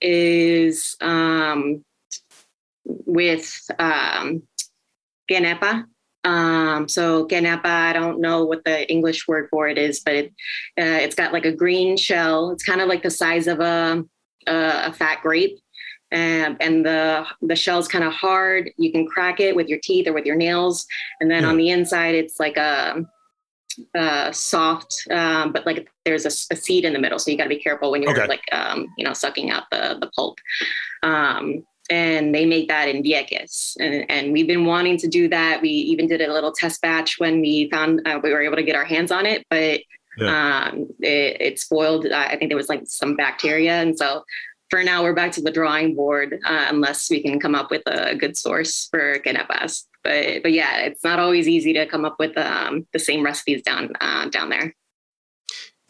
is 0.00 0.96
um, 1.00 1.84
with 2.84 3.70
um, 3.78 4.42
Quenepa. 5.30 5.84
Um, 6.26 6.88
so 6.88 7.26
Quenepa, 7.26 7.64
I 7.64 7.92
don't 7.92 8.20
know 8.20 8.44
what 8.44 8.64
the 8.64 8.90
English 8.90 9.28
word 9.28 9.48
for 9.48 9.68
it 9.68 9.78
is, 9.78 10.00
but 10.00 10.14
it, 10.14 10.26
uh, 10.78 10.98
it's 11.00 11.14
got 11.14 11.32
like 11.32 11.46
a 11.46 11.52
green 11.52 11.96
shell. 11.96 12.50
It's 12.50 12.64
kind 12.64 12.80
of 12.80 12.88
like 12.88 13.02
the 13.02 13.10
size 13.10 13.46
of 13.46 13.60
a, 13.60 14.04
a, 14.48 14.86
a 14.86 14.92
fat 14.92 15.20
grape 15.22 15.58
and, 16.10 16.56
and 16.60 16.84
the 16.84 17.26
the 17.42 17.56
shell's 17.56 17.88
kind 17.88 18.04
of 18.04 18.12
hard. 18.12 18.70
You 18.76 18.92
can 18.92 19.06
crack 19.06 19.40
it 19.40 19.56
with 19.56 19.68
your 19.68 19.78
teeth 19.82 20.06
or 20.06 20.12
with 20.12 20.26
your 20.26 20.36
nails, 20.36 20.86
and 21.20 21.30
then 21.30 21.42
yeah. 21.42 21.48
on 21.48 21.56
the 21.56 21.70
inside 21.70 22.14
it's 22.14 22.38
like 22.38 22.56
a, 22.56 23.04
a 23.94 24.32
soft, 24.32 25.06
um, 25.10 25.52
but 25.52 25.66
like 25.66 25.88
there's 26.04 26.24
a, 26.24 26.54
a, 26.54 26.56
seed 26.56 26.84
in 26.84 26.92
the 26.92 26.98
middle, 26.98 27.18
so 27.18 27.30
you 27.30 27.36
got 27.36 27.44
to 27.44 27.48
be 27.48 27.58
careful 27.58 27.90
when 27.90 28.02
you're 28.02 28.12
okay. 28.12 28.28
like 28.28 28.44
um, 28.52 28.86
you 28.96 29.04
know 29.04 29.12
sucking 29.12 29.50
out 29.50 29.64
the 29.70 29.98
the 30.00 30.10
pulp. 30.14 30.38
Um, 31.02 31.64
and 31.90 32.34
they 32.34 32.44
make 32.46 32.68
that 32.68 32.88
in 32.88 33.02
Vieques. 33.02 33.76
And, 33.78 34.10
and, 34.10 34.32
we've 34.32 34.46
been 34.46 34.64
wanting 34.64 34.96
to 34.98 35.08
do 35.08 35.28
that. 35.28 35.62
We 35.62 35.68
even 35.68 36.06
did 36.06 36.20
a 36.20 36.32
little 36.32 36.52
test 36.52 36.80
batch 36.82 37.18
when 37.18 37.40
we 37.40 37.68
found 37.70 38.06
uh, 38.06 38.20
we 38.22 38.32
were 38.32 38.42
able 38.42 38.56
to 38.56 38.62
get 38.62 38.76
our 38.76 38.84
hands 38.84 39.10
on 39.10 39.26
it, 39.26 39.44
but 39.50 39.80
yeah. 40.18 40.68
um, 40.70 40.88
it, 41.00 41.36
it, 41.40 41.60
spoiled. 41.60 42.06
I 42.06 42.36
think 42.36 42.50
there 42.50 42.56
was 42.56 42.68
like 42.68 42.82
some 42.86 43.16
bacteria, 43.16 43.74
and 43.74 43.96
so 43.96 44.24
for 44.70 44.82
now, 44.82 45.02
we're 45.02 45.14
back 45.14 45.32
to 45.32 45.42
the 45.42 45.50
drawing 45.50 45.94
board 45.94 46.40
uh, 46.44 46.66
unless 46.68 47.08
we 47.08 47.22
can 47.22 47.38
come 47.38 47.54
up 47.54 47.70
with 47.70 47.82
a 47.86 48.16
good 48.16 48.36
source 48.36 48.88
for 48.90 49.18
Quenepas. 49.20 49.84
But 50.02 50.42
but 50.42 50.52
yeah, 50.52 50.78
it's 50.78 51.04
not 51.04 51.18
always 51.18 51.46
easy 51.46 51.72
to 51.74 51.86
come 51.86 52.04
up 52.04 52.16
with 52.18 52.36
um, 52.36 52.86
the 52.92 52.98
same 52.98 53.24
recipes 53.24 53.62
down 53.62 53.92
uh, 54.00 54.28
down 54.28 54.48
there. 54.48 54.74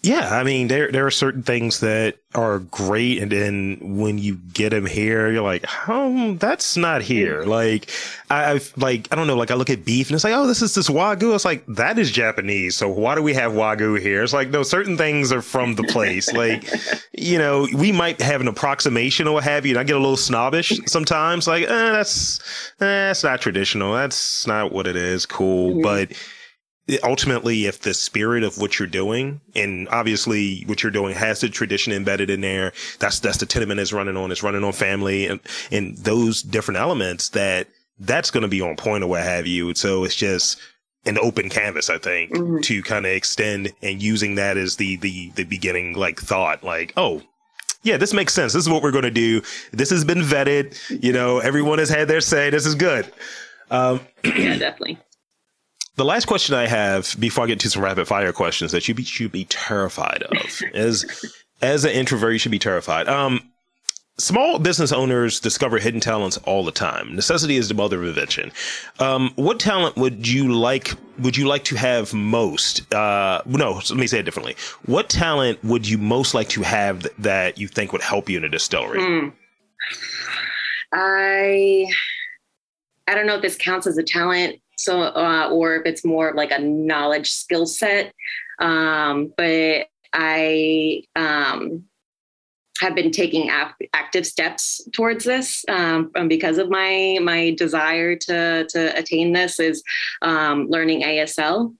Yeah, 0.02 0.38
I 0.38 0.44
mean, 0.44 0.68
there 0.68 0.92
there 0.92 1.04
are 1.04 1.10
certain 1.10 1.42
things 1.42 1.80
that 1.80 2.18
are 2.34 2.60
great, 2.60 3.20
and 3.20 3.32
then 3.32 3.78
when 3.96 4.18
you 4.18 4.36
get 4.52 4.68
them 4.70 4.86
here, 4.86 5.32
you're 5.32 5.42
like, 5.42 5.64
oh, 5.88 6.34
that's 6.34 6.76
not 6.76 7.02
here. 7.02 7.42
Like, 7.42 7.90
I, 8.30 8.52
I've 8.52 8.72
like 8.76 9.08
I 9.10 9.16
don't 9.16 9.26
know, 9.26 9.34
like 9.34 9.50
I 9.50 9.54
look 9.54 9.70
at 9.70 9.84
beef 9.84 10.08
and 10.08 10.14
it's 10.14 10.22
like, 10.22 10.34
oh, 10.34 10.46
this 10.46 10.62
is 10.62 10.76
this 10.76 10.88
wagyu. 10.88 11.34
It's 11.34 11.44
like 11.44 11.66
that 11.66 11.98
is 11.98 12.12
Japanese, 12.12 12.76
so 12.76 12.88
why 12.88 13.16
do 13.16 13.22
we 13.22 13.34
have 13.34 13.52
wagyu 13.52 13.98
here? 14.00 14.22
It's 14.22 14.32
like 14.32 14.50
no, 14.50 14.62
certain 14.62 14.96
things 14.96 15.32
are 15.32 15.42
from 15.42 15.74
the 15.74 15.84
place. 15.84 16.32
like, 16.32 16.70
you 17.12 17.38
know, 17.38 17.66
we 17.74 17.90
might 17.90 18.20
have 18.20 18.40
an 18.40 18.48
approximation 18.48 19.26
or 19.26 19.34
what 19.34 19.44
have 19.44 19.66
you, 19.66 19.72
and 19.72 19.80
I 19.80 19.84
get 19.84 19.96
a 19.96 19.98
little 19.98 20.16
snobbish 20.16 20.72
sometimes. 20.86 21.48
Like, 21.48 21.64
eh, 21.64 21.90
that's 21.92 22.38
eh, 22.80 23.08
that's 23.08 23.24
not 23.24 23.40
traditional. 23.40 23.94
That's 23.94 24.46
not 24.46 24.70
what 24.70 24.86
it 24.86 24.94
is. 24.94 25.26
Cool, 25.26 25.72
mm-hmm. 25.72 25.82
but 25.82 26.12
ultimately 27.02 27.66
if 27.66 27.80
the 27.80 27.94
spirit 27.94 28.44
of 28.44 28.58
what 28.58 28.78
you're 28.78 28.86
doing 28.86 29.40
and 29.54 29.88
obviously 29.88 30.62
what 30.66 30.82
you're 30.82 30.92
doing 30.92 31.14
has 31.14 31.40
the 31.40 31.48
tradition 31.48 31.92
embedded 31.92 32.30
in 32.30 32.40
there 32.40 32.72
that's 33.00 33.18
that's 33.18 33.38
the 33.38 33.46
tenement 33.46 33.80
is 33.80 33.92
running 33.92 34.16
on 34.16 34.30
it's 34.30 34.42
running 34.42 34.62
on 34.62 34.72
family 34.72 35.26
and 35.26 35.40
and 35.72 35.96
those 35.98 36.42
different 36.42 36.78
elements 36.78 37.30
that 37.30 37.66
that's 37.98 38.30
going 38.30 38.42
to 38.42 38.48
be 38.48 38.60
on 38.60 38.76
point 38.76 39.02
or 39.02 39.08
what 39.08 39.22
have 39.22 39.46
you 39.46 39.74
so 39.74 40.04
it's 40.04 40.14
just 40.14 40.58
an 41.06 41.18
open 41.18 41.48
canvas 41.48 41.90
i 41.90 41.98
think 41.98 42.30
mm-hmm. 42.32 42.60
to 42.60 42.82
kind 42.82 43.04
of 43.04 43.12
extend 43.12 43.72
and 43.82 44.00
using 44.00 44.36
that 44.36 44.56
as 44.56 44.76
the 44.76 44.96
the 44.96 45.30
the 45.30 45.44
beginning 45.44 45.92
like 45.94 46.20
thought 46.20 46.62
like 46.62 46.92
oh 46.96 47.20
yeah, 47.82 47.96
this 47.96 48.12
makes 48.12 48.34
sense. 48.34 48.52
This 48.52 48.64
is 48.64 48.68
what 48.68 48.82
we're 48.82 48.90
going 48.90 49.04
to 49.04 49.12
do. 49.12 49.42
This 49.70 49.90
has 49.90 50.04
been 50.04 50.18
vetted. 50.18 50.76
You 51.04 51.12
know, 51.12 51.38
everyone 51.38 51.78
has 51.78 51.88
had 51.88 52.08
their 52.08 52.20
say. 52.20 52.50
This 52.50 52.66
is 52.66 52.74
good. 52.74 53.06
Um, 53.70 54.00
yeah, 54.24 54.58
definitely. 54.58 54.98
The 55.96 56.04
last 56.04 56.26
question 56.26 56.54
I 56.54 56.66
have 56.66 57.16
before 57.18 57.44
I 57.44 57.46
get 57.46 57.60
to 57.60 57.70
some 57.70 57.82
rapid 57.82 58.06
fire 58.06 58.32
questions 58.32 58.70
that 58.72 58.86
you 58.86 58.94
be, 58.94 59.02
should 59.02 59.32
be 59.32 59.46
terrified 59.46 60.22
of 60.24 60.62
is 60.74 61.34
as 61.62 61.84
an 61.86 61.92
introvert, 61.92 62.34
you 62.34 62.38
should 62.38 62.52
be 62.52 62.58
terrified. 62.58 63.08
Um, 63.08 63.50
small 64.18 64.58
business 64.58 64.92
owners 64.92 65.40
discover 65.40 65.78
hidden 65.78 66.00
talents 66.00 66.36
all 66.38 66.64
the 66.64 66.72
time. 66.72 67.14
Necessity 67.14 67.56
is 67.56 67.68
the 67.68 67.74
mother 67.74 68.02
of 68.02 68.08
invention. 68.08 68.52
Um, 68.98 69.32
what 69.36 69.58
talent 69.58 69.96
would 69.96 70.28
you 70.28 70.52
like? 70.52 70.92
Would 71.18 71.38
you 71.38 71.46
like 71.46 71.64
to 71.64 71.76
have 71.76 72.12
most? 72.12 72.92
Uh, 72.92 73.40
no, 73.46 73.72
let 73.74 73.90
me 73.92 74.06
say 74.06 74.18
it 74.18 74.24
differently. 74.24 74.54
What 74.84 75.08
talent 75.08 75.64
would 75.64 75.88
you 75.88 75.96
most 75.96 76.34
like 76.34 76.50
to 76.50 76.62
have 76.62 77.06
that 77.18 77.56
you 77.56 77.68
think 77.68 77.92
would 77.92 78.02
help 78.02 78.28
you 78.28 78.36
in 78.36 78.44
a 78.44 78.50
distillery? 78.50 79.00
Mm. 79.00 79.32
I 80.92 81.86
I 83.08 83.14
don't 83.14 83.26
know 83.26 83.36
if 83.36 83.42
this 83.42 83.56
counts 83.56 83.86
as 83.86 83.96
a 83.96 84.02
talent 84.02 84.60
so 84.76 85.00
uh, 85.00 85.48
or 85.52 85.76
if 85.76 85.86
it's 85.86 86.04
more 86.04 86.32
like 86.34 86.50
a 86.50 86.58
knowledge 86.58 87.30
skill 87.32 87.66
set. 87.66 88.12
Um, 88.58 89.32
but 89.36 89.88
i 90.12 91.02
um, 91.14 91.84
have 92.80 92.94
been 92.94 93.10
taking 93.10 93.50
active 93.94 94.26
steps 94.26 94.86
towards 94.92 95.24
this 95.24 95.64
um, 95.68 96.10
because 96.28 96.58
of 96.58 96.68
my 96.70 97.18
my 97.22 97.54
desire 97.58 98.16
to 98.16 98.66
to 98.68 98.98
attain 98.98 99.32
this 99.32 99.58
is 99.60 99.82
um, 100.22 100.68
learning 100.68 101.02
asl 101.02 101.74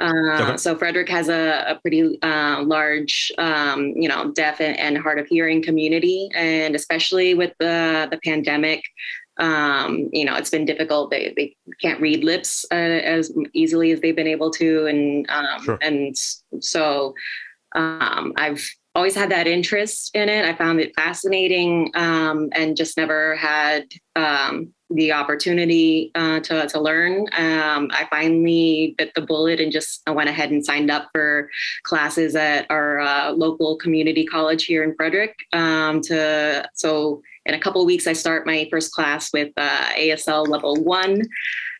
uh, 0.00 0.42
okay. 0.42 0.56
So 0.56 0.76
Frederick 0.76 1.10
has 1.10 1.28
a, 1.28 1.64
a 1.68 1.78
pretty 1.80 2.18
uh, 2.22 2.62
large, 2.62 3.30
um, 3.36 3.92
you 3.94 4.08
know, 4.08 4.32
deaf 4.32 4.58
and, 4.58 4.74
and, 4.78 4.96
hard 4.96 5.18
of 5.18 5.26
hearing 5.26 5.62
community, 5.62 6.30
and 6.34 6.74
especially 6.74 7.34
with 7.34 7.52
the 7.60 8.08
the 8.10 8.18
pandemic, 8.24 8.82
um, 9.40 10.10
you 10.12 10.24
know, 10.24 10.36
it's 10.36 10.50
been 10.50 10.66
difficult. 10.66 11.10
They, 11.10 11.32
they 11.36 11.56
can't 11.80 12.00
read 12.00 12.22
lips 12.22 12.64
uh, 12.70 12.74
as 12.74 13.32
easily 13.54 13.90
as 13.90 14.00
they've 14.00 14.14
been 14.14 14.26
able 14.26 14.50
to. 14.52 14.86
And, 14.86 15.28
um, 15.30 15.64
sure. 15.64 15.78
and 15.80 16.14
so 16.60 17.14
um, 17.74 18.34
I've 18.36 18.62
always 18.94 19.14
had 19.14 19.30
that 19.30 19.46
interest 19.46 20.10
in 20.14 20.28
it. 20.28 20.44
I 20.44 20.54
found 20.54 20.80
it 20.80 20.92
fascinating 20.96 21.90
um, 21.94 22.48
and 22.52 22.76
just 22.76 22.96
never 22.96 23.36
had 23.36 23.84
um, 24.16 24.72
the 24.90 25.12
opportunity 25.12 26.10
uh, 26.16 26.40
to, 26.40 26.66
to 26.66 26.80
learn. 26.80 27.20
Um, 27.36 27.90
I 27.92 28.08
finally 28.10 28.94
bit 28.98 29.12
the 29.14 29.20
bullet 29.20 29.60
and 29.60 29.70
just 29.70 30.02
went 30.08 30.28
ahead 30.28 30.50
and 30.50 30.64
signed 30.64 30.90
up 30.90 31.08
for 31.12 31.48
classes 31.84 32.34
at 32.34 32.66
our 32.68 33.00
uh, 33.00 33.30
local 33.32 33.76
community 33.76 34.26
college 34.26 34.64
here 34.64 34.82
in 34.82 34.94
Frederick. 34.96 35.36
Um, 35.52 36.00
to 36.02 36.68
so 36.74 37.22
in 37.46 37.54
a 37.54 37.60
couple 37.60 37.86
weeks, 37.86 38.06
I 38.06 38.12
start 38.12 38.46
my 38.46 38.68
first 38.70 38.92
class 38.92 39.32
with 39.32 39.52
uh, 39.56 39.90
ASL 39.96 40.48
level 40.48 40.74
one. 40.82 41.22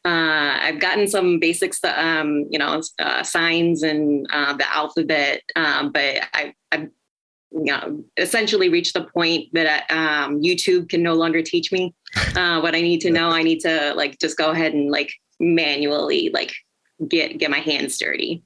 Uh, 0.05 0.57
I've 0.63 0.81
gotten 0.81 1.07
some 1.07 1.39
basics, 1.39 1.83
um, 1.85 2.47
you 2.51 2.59
know, 2.59 2.81
uh, 2.99 3.23
signs 3.23 3.83
and 3.83 4.27
uh, 4.33 4.57
the 4.57 4.73
alphabet, 4.75 5.43
um, 5.57 5.93
but 5.93 6.23
I, 6.33 6.55
I've 6.73 6.89
you 7.53 7.65
know, 7.65 8.05
essentially 8.17 8.69
reached 8.69 8.95
the 8.95 9.05
point 9.05 9.49
that 9.53 9.91
um, 9.91 10.41
YouTube 10.41 10.89
can 10.89 11.03
no 11.03 11.15
longer 11.15 11.43
teach 11.43 11.73
me 11.73 11.95
uh, 12.37 12.61
what 12.61 12.75
I 12.75 12.81
need 12.81 13.01
to 13.03 13.11
know. 13.11 13.31
I 13.31 13.43
need 13.43 13.61
to 13.61 13.93
like 13.95 14.19
just 14.19 14.37
go 14.37 14.51
ahead 14.51 14.73
and 14.73 14.91
like 14.91 15.13
manually 15.41 16.31
like 16.33 16.53
get 17.09 17.39
get 17.39 17.51
my 17.51 17.59
hands 17.59 17.99
dirty. 17.99 18.43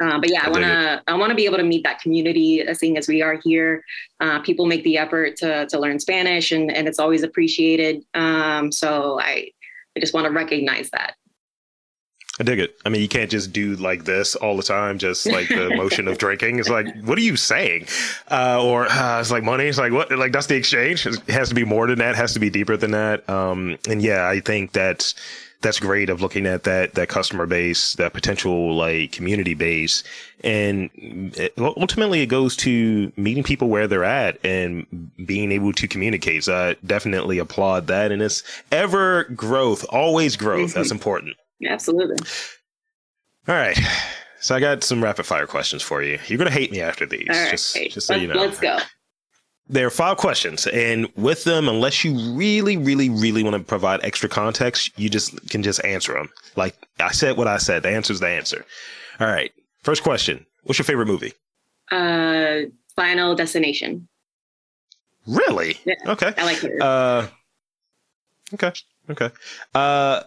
Uh, 0.00 0.18
but 0.18 0.30
yeah, 0.30 0.42
I 0.44 0.48
want 0.48 0.64
to 0.64 1.02
I 1.06 1.14
want 1.14 1.30
to 1.30 1.36
be 1.36 1.44
able 1.44 1.58
to 1.58 1.62
meet 1.62 1.84
that 1.84 2.00
community. 2.00 2.66
Uh, 2.66 2.74
seeing 2.74 2.96
as 2.96 3.06
we 3.06 3.22
are 3.22 3.38
here, 3.44 3.84
uh, 4.20 4.40
people 4.40 4.66
make 4.66 4.82
the 4.82 4.98
effort 4.98 5.36
to 5.36 5.66
to 5.66 5.78
learn 5.78 6.00
Spanish, 6.00 6.52
and 6.52 6.72
and 6.72 6.88
it's 6.88 6.98
always 6.98 7.22
appreciated. 7.22 8.02
Um, 8.14 8.72
so 8.72 9.20
I 9.20 9.50
I 9.96 10.00
just 10.00 10.14
want 10.14 10.26
to 10.26 10.32
recognize 10.32 10.90
that. 10.90 11.14
I 12.40 12.42
dig 12.42 12.58
it. 12.58 12.74
I 12.86 12.88
mean, 12.88 13.02
you 13.02 13.08
can't 13.08 13.30
just 13.30 13.52
do 13.52 13.76
like 13.76 14.04
this 14.04 14.34
all 14.34 14.56
the 14.56 14.62
time, 14.62 14.98
just 14.98 15.26
like 15.26 15.48
the 15.48 15.74
motion 15.76 16.08
of 16.08 16.16
drinking. 16.16 16.58
It's 16.58 16.70
like, 16.70 16.86
what 17.02 17.18
are 17.18 17.22
you 17.22 17.36
saying? 17.36 17.86
Uh, 18.30 18.64
or 18.64 18.86
uh, 18.90 19.20
it's 19.20 19.30
like 19.30 19.44
money. 19.44 19.64
It's 19.64 19.76
like 19.76 19.92
what? 19.92 20.10
Like 20.10 20.32
that's 20.32 20.46
the 20.46 20.56
exchange. 20.56 21.06
It 21.06 21.20
has 21.28 21.50
to 21.50 21.54
be 21.54 21.66
more 21.66 21.86
than 21.86 21.98
that. 21.98 22.12
It 22.12 22.16
has 22.16 22.32
to 22.32 22.40
be 22.40 22.48
deeper 22.48 22.78
than 22.78 22.92
that. 22.92 23.28
Um, 23.28 23.76
and 23.86 24.00
yeah, 24.00 24.26
I 24.26 24.40
think 24.40 24.72
that's 24.72 25.14
that's 25.60 25.78
great 25.78 26.08
of 26.08 26.22
looking 26.22 26.46
at 26.46 26.64
that 26.64 26.94
that 26.94 27.10
customer 27.10 27.44
base, 27.44 27.94
that 27.96 28.14
potential 28.14 28.74
like 28.74 29.12
community 29.12 29.52
base, 29.52 30.02
and 30.42 30.88
it, 30.96 31.52
ultimately 31.58 32.22
it 32.22 32.26
goes 32.26 32.56
to 32.56 33.12
meeting 33.18 33.42
people 33.42 33.68
where 33.68 33.86
they're 33.86 34.02
at 34.02 34.42
and 34.42 35.10
being 35.26 35.52
able 35.52 35.74
to 35.74 35.86
communicate. 35.86 36.44
So 36.44 36.56
I 36.56 36.76
definitely 36.86 37.38
applaud 37.38 37.88
that, 37.88 38.12
and 38.12 38.22
it's 38.22 38.42
ever 38.72 39.24
growth, 39.24 39.84
always 39.90 40.36
growth. 40.36 40.72
That's 40.72 40.90
important. 41.00 41.36
Absolutely. 41.66 42.16
All 43.48 43.54
right. 43.54 43.78
So 44.40 44.54
I 44.54 44.60
got 44.60 44.82
some 44.82 45.02
rapid 45.02 45.26
fire 45.26 45.46
questions 45.46 45.82
for 45.82 46.02
you. 46.02 46.18
You're 46.26 46.38
gonna 46.38 46.50
hate 46.50 46.72
me 46.72 46.80
after 46.80 47.04
these. 47.06 47.28
Right. 47.28 47.50
Just, 47.50 47.74
just 47.74 48.06
so 48.06 48.14
let's, 48.14 48.22
you 48.22 48.28
know. 48.28 48.40
Let's 48.40 48.58
go. 48.58 48.78
There 49.68 49.86
are 49.86 49.90
five 49.90 50.16
questions, 50.16 50.66
and 50.66 51.08
with 51.14 51.44
them, 51.44 51.68
unless 51.68 52.02
you 52.04 52.14
really, 52.34 52.76
really, 52.76 53.08
really 53.08 53.44
want 53.44 53.54
to 53.54 53.62
provide 53.62 54.00
extra 54.02 54.28
context, 54.28 54.90
you 54.98 55.08
just 55.08 55.48
can 55.50 55.62
just 55.62 55.84
answer 55.84 56.14
them. 56.14 56.28
Like 56.56 56.74
I 56.98 57.12
said, 57.12 57.36
what 57.36 57.46
I 57.46 57.58
said. 57.58 57.82
The 57.82 57.90
answer 57.90 58.12
is 58.12 58.20
the 58.20 58.28
answer. 58.28 58.64
All 59.20 59.28
right. 59.28 59.52
First 59.82 60.02
question: 60.02 60.44
What's 60.64 60.78
your 60.78 60.86
favorite 60.86 61.06
movie? 61.06 61.34
Uh, 61.92 62.62
Final 62.96 63.34
Destination. 63.34 64.08
Really? 65.26 65.78
Yeah, 65.84 65.94
okay. 66.06 66.32
I 66.36 66.44
like 66.44 66.64
it. 66.64 66.80
Uh, 66.80 67.28
okay. 68.54 68.72
Okay. 69.10 69.30
Uh 69.74 70.22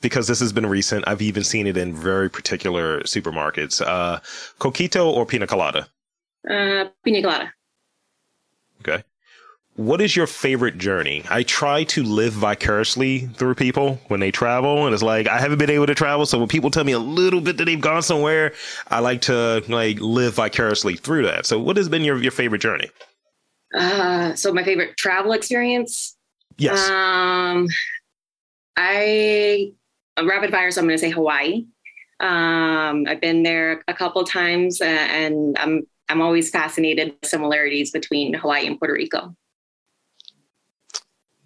because 0.00 0.26
this 0.26 0.40
has 0.40 0.52
been 0.52 0.66
recent. 0.66 1.04
I've 1.06 1.22
even 1.22 1.44
seen 1.44 1.66
it 1.66 1.76
in 1.76 1.94
very 1.94 2.30
particular 2.30 3.00
supermarkets. 3.02 3.80
Uh, 3.84 4.20
coquito 4.58 5.06
or 5.06 5.26
pina 5.26 5.46
colada? 5.46 5.88
Uh, 6.48 6.86
pina 7.04 7.22
colada. 7.22 7.52
Okay. 8.80 9.02
What 9.74 10.00
is 10.00 10.16
your 10.16 10.26
favorite 10.26 10.78
journey? 10.78 11.22
I 11.30 11.44
try 11.44 11.84
to 11.84 12.02
live 12.02 12.32
vicariously 12.32 13.26
through 13.26 13.54
people 13.54 14.00
when 14.08 14.18
they 14.18 14.32
travel, 14.32 14.86
and 14.86 14.92
it's 14.92 15.04
like 15.04 15.28
I 15.28 15.38
haven't 15.38 15.58
been 15.58 15.70
able 15.70 15.86
to 15.86 15.94
travel. 15.94 16.26
So 16.26 16.36
when 16.36 16.48
people 16.48 16.70
tell 16.70 16.82
me 16.82 16.92
a 16.92 16.98
little 16.98 17.40
bit 17.40 17.58
that 17.58 17.64
they've 17.64 17.80
gone 17.80 18.02
somewhere, 18.02 18.54
I 18.88 18.98
like 18.98 19.20
to 19.22 19.62
like 19.68 20.00
live 20.00 20.34
vicariously 20.34 20.96
through 20.96 21.26
that. 21.26 21.46
So, 21.46 21.60
what 21.60 21.76
has 21.76 21.88
been 21.88 22.02
your 22.02 22.20
your 22.20 22.32
favorite 22.32 22.60
journey? 22.60 22.90
Uh, 23.72 24.34
so 24.34 24.52
my 24.52 24.64
favorite 24.64 24.96
travel 24.96 25.30
experience. 25.32 26.16
Yes. 26.56 26.88
Um, 26.90 27.68
I 28.76 29.72
rapid 30.26 30.50
fire, 30.50 30.70
so 30.70 30.80
I'm 30.80 30.86
going 30.86 30.98
to 30.98 31.00
say 31.00 31.10
Hawaii. 31.10 31.66
Um, 32.20 33.06
I've 33.08 33.20
been 33.20 33.42
there 33.42 33.82
a 33.86 33.94
couple 33.94 34.24
times, 34.24 34.80
and 34.80 35.56
I'm 35.58 35.86
I'm 36.08 36.20
always 36.20 36.50
fascinated 36.50 37.14
with 37.20 37.28
similarities 37.28 37.90
between 37.90 38.34
Hawaii 38.34 38.66
and 38.66 38.78
Puerto 38.78 38.94
Rico. 38.94 39.34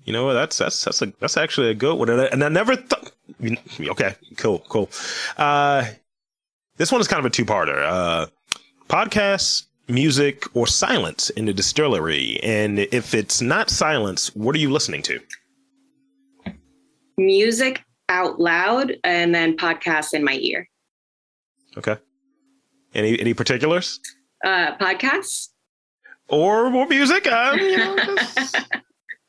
You 0.05 0.13
know 0.13 0.25
what? 0.25 0.33
That's 0.35 0.59
that's 0.59 0.85
that's 0.85 1.03
a, 1.03 1.13
that's 1.21 1.37
actually 1.37 1.71
a 1.71 1.75
good 1.75 1.99
one, 1.99 2.09
and 2.09 2.21
I, 2.21 2.25
and 2.27 2.43
I 2.43 2.49
never 2.49 2.77
thought. 2.77 3.13
Okay, 3.81 4.15
cool, 4.37 4.61
cool. 4.69 4.89
Uh, 5.37 5.85
this 6.77 6.91
one 6.91 7.01
is 7.01 7.09
kind 7.09 7.21
of 7.21 7.27
a 7.27 7.31
two-parter. 7.31 7.83
Uh, 7.85 8.27
podcasts, 8.89 9.67
music, 9.89 10.45
or 10.55 10.67
silence 10.67 11.31
in 11.31 11.45
the 11.45 11.53
distillery, 11.53 12.41
and 12.43 12.79
if 12.79 13.15
it's 13.15 13.41
not 13.41 13.71
silence, 13.71 14.35
what 14.35 14.55
are 14.55 14.59
you 14.59 14.71
listening 14.71 15.03
to? 15.03 15.21
Music 17.19 17.85
out 18.13 18.39
loud, 18.39 18.97
and 19.05 19.35
then 19.35 19.57
podcasts 19.57 20.13
in 20.15 20.23
my 20.23 20.39
ear. 20.41 20.69
Okay. 21.77 21.97
Any 22.95 23.19
any 23.19 23.35
particulars? 23.35 24.01
Uh, 24.45 24.77
podcasts 24.77 25.49
or 26.29 26.71
more 26.71 26.87
music. 26.87 27.27
Uh, 27.27 27.57
you 27.61 27.77
know, 27.79 27.97
just, 27.97 28.57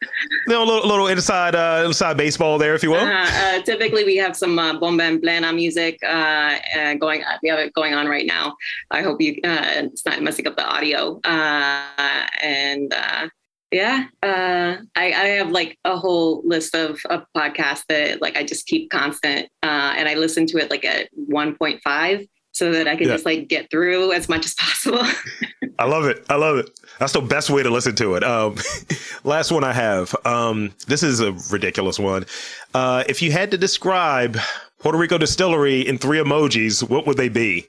you 0.02 0.54
know, 0.54 0.63
a 0.63 0.65
little, 0.65 0.88
little 0.88 1.08
inside 1.08 1.56
uh, 1.56 1.84
inside 1.86 2.17
baseball 2.17 2.58
there, 2.58 2.76
if 2.76 2.84
you 2.84 2.91
will. 2.91 2.98
Uh-huh. 2.98 3.58
Uh, 3.58 3.62
typically, 3.62 4.04
we 4.04 4.17
have 4.17 4.36
some 4.36 4.60
uh, 4.60 4.78
bomba 4.80 5.04
en 5.04 5.22
plena 5.22 5.54
music 5.54 6.00
uh, 6.04 6.58
going. 7.00 7.24
We 7.41 7.50
have 7.50 7.60
it 7.60 7.74
going 7.74 7.93
on 7.93 8.08
right 8.08 8.26
now. 8.26 8.56
I 8.91 9.02
hope 9.02 9.22
you 9.22 9.39
uh, 9.43 9.88
it's 9.88 10.06
not 10.06 10.22
messing 10.22 10.48
up 10.48 10.58
the 10.58 10.65
audio. 10.65 11.19
Uh, 11.24 12.26
and 12.41 12.93
uh, 12.93 13.28
yeah, 13.73 14.05
uh, 14.21 14.77
I, 14.95 15.05
I, 15.05 15.25
have 15.39 15.49
like 15.49 15.79
a 15.83 15.97
whole 15.97 16.43
list 16.45 16.75
of, 16.75 16.99
of 17.09 17.25
podcasts 17.36 17.83
that 17.89 18.21
like 18.21 18.38
I 18.38 18.43
just 18.43 18.67
keep 18.67 18.91
constant, 18.91 19.49
uh, 19.63 19.95
and 19.97 20.07
I 20.07 20.13
listen 20.13 20.45
to 20.47 20.59
it 20.59 20.69
like 20.69 20.86
at 20.86 21.09
1.5 21.29 22.29
so 22.51 22.71
that 22.71 22.88
I 22.88 22.95
can 22.95 23.07
yeah. 23.07 23.15
just 23.15 23.25
like 23.25 23.47
get 23.47 23.71
through 23.71 24.12
as 24.12 24.29
much 24.29 24.45
as 24.45 24.53
possible. 24.53 25.03
I 25.79 25.86
love 25.86 26.05
it. 26.05 26.23
I 26.29 26.36
love 26.36 26.57
it. 26.57 26.69
That's 26.99 27.13
the 27.13 27.21
best 27.21 27.49
way 27.49 27.63
to 27.63 27.71
listen 27.71 27.95
to 27.95 28.13
it. 28.13 28.23
Um, 28.23 28.57
last 29.23 29.51
one 29.51 29.63
I 29.63 29.73
have. 29.73 30.15
Um, 30.23 30.71
this 30.86 31.01
is 31.01 31.19
a 31.19 31.31
ridiculous 31.51 31.97
one. 31.97 32.27
Uh, 32.75 33.03
if 33.09 33.23
you 33.23 33.31
had 33.31 33.49
to 33.51 33.57
describe 33.57 34.38
Puerto 34.77 34.99
Rico 34.99 35.17
Distillery 35.17 35.81
in 35.81 35.97
three 35.97 36.19
emojis, 36.19 36.88
what 36.88 37.07
would 37.07 37.17
they 37.17 37.29
be? 37.29 37.67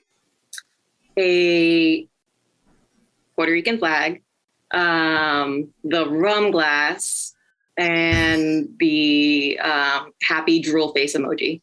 A 1.17 2.07
Puerto 3.35 3.51
Rican 3.51 3.79
flag, 3.79 4.21
um, 4.71 5.69
the 5.83 6.09
rum 6.09 6.51
glass, 6.51 7.33
and 7.77 8.69
the 8.79 9.59
um, 9.59 10.11
happy 10.21 10.59
drool 10.59 10.93
face 10.93 11.15
emoji. 11.15 11.61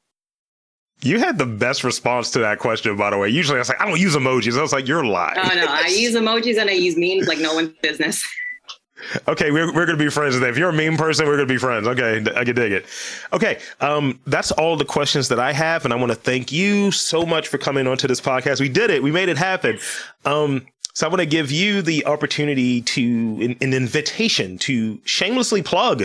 You 1.02 1.18
had 1.18 1.36
the 1.36 1.46
best 1.46 1.82
response 1.82 2.30
to 2.32 2.38
that 2.40 2.60
question, 2.60 2.96
by 2.96 3.10
the 3.10 3.18
way. 3.18 3.28
Usually 3.28 3.56
I 3.56 3.60
was 3.60 3.68
like, 3.68 3.80
I 3.80 3.88
don't 3.88 3.98
use 3.98 4.14
emojis. 4.14 4.56
I 4.56 4.62
was 4.62 4.72
like, 4.72 4.86
you're 4.86 5.04
lying. 5.04 5.36
Oh, 5.36 5.54
no. 5.54 5.66
I 5.68 5.88
use 5.88 6.14
emojis 6.14 6.60
and 6.60 6.70
I 6.70 6.74
use 6.74 6.96
memes 6.96 7.26
like 7.26 7.38
no 7.38 7.54
one's 7.54 7.72
business. 7.82 8.24
okay, 9.28 9.50
we're, 9.50 9.66
we're 9.66 9.86
going 9.86 9.98
to 9.98 10.04
be 10.04 10.10
friends 10.10 10.36
today. 10.36 10.48
If 10.48 10.56
you're 10.56 10.68
a 10.68 10.72
meme 10.72 10.96
person, 10.96 11.26
we're 11.26 11.36
going 11.36 11.48
to 11.48 11.52
be 11.52 11.58
friends. 11.58 11.88
Okay, 11.88 12.24
I 12.36 12.44
can 12.44 12.54
dig 12.54 12.70
it. 12.70 12.86
Okay, 13.32 13.58
um, 13.80 14.20
that's 14.28 14.52
all 14.52 14.76
the 14.76 14.84
questions 14.84 15.28
that 15.28 15.40
I 15.40 15.52
have. 15.52 15.84
And 15.84 15.92
I 15.92 15.96
want 15.96 16.12
to 16.12 16.16
thank 16.16 16.52
you 16.52 16.92
so 16.92 17.26
much 17.26 17.48
for 17.48 17.58
coming 17.58 17.88
onto 17.88 18.06
this 18.06 18.20
podcast. 18.20 18.60
We 18.60 18.68
did 18.68 18.90
it. 18.90 19.02
We 19.02 19.10
made 19.10 19.28
it 19.28 19.38
happen. 19.38 19.80
Um, 20.24 20.66
so 20.94 21.06
I 21.06 21.10
want 21.10 21.20
to 21.20 21.26
give 21.26 21.50
you 21.50 21.82
the 21.82 22.06
opportunity 22.06 22.80
to, 22.82 23.38
an, 23.40 23.56
an 23.60 23.74
invitation 23.74 24.58
to 24.58 25.00
shamelessly 25.04 25.62
plug 25.62 26.04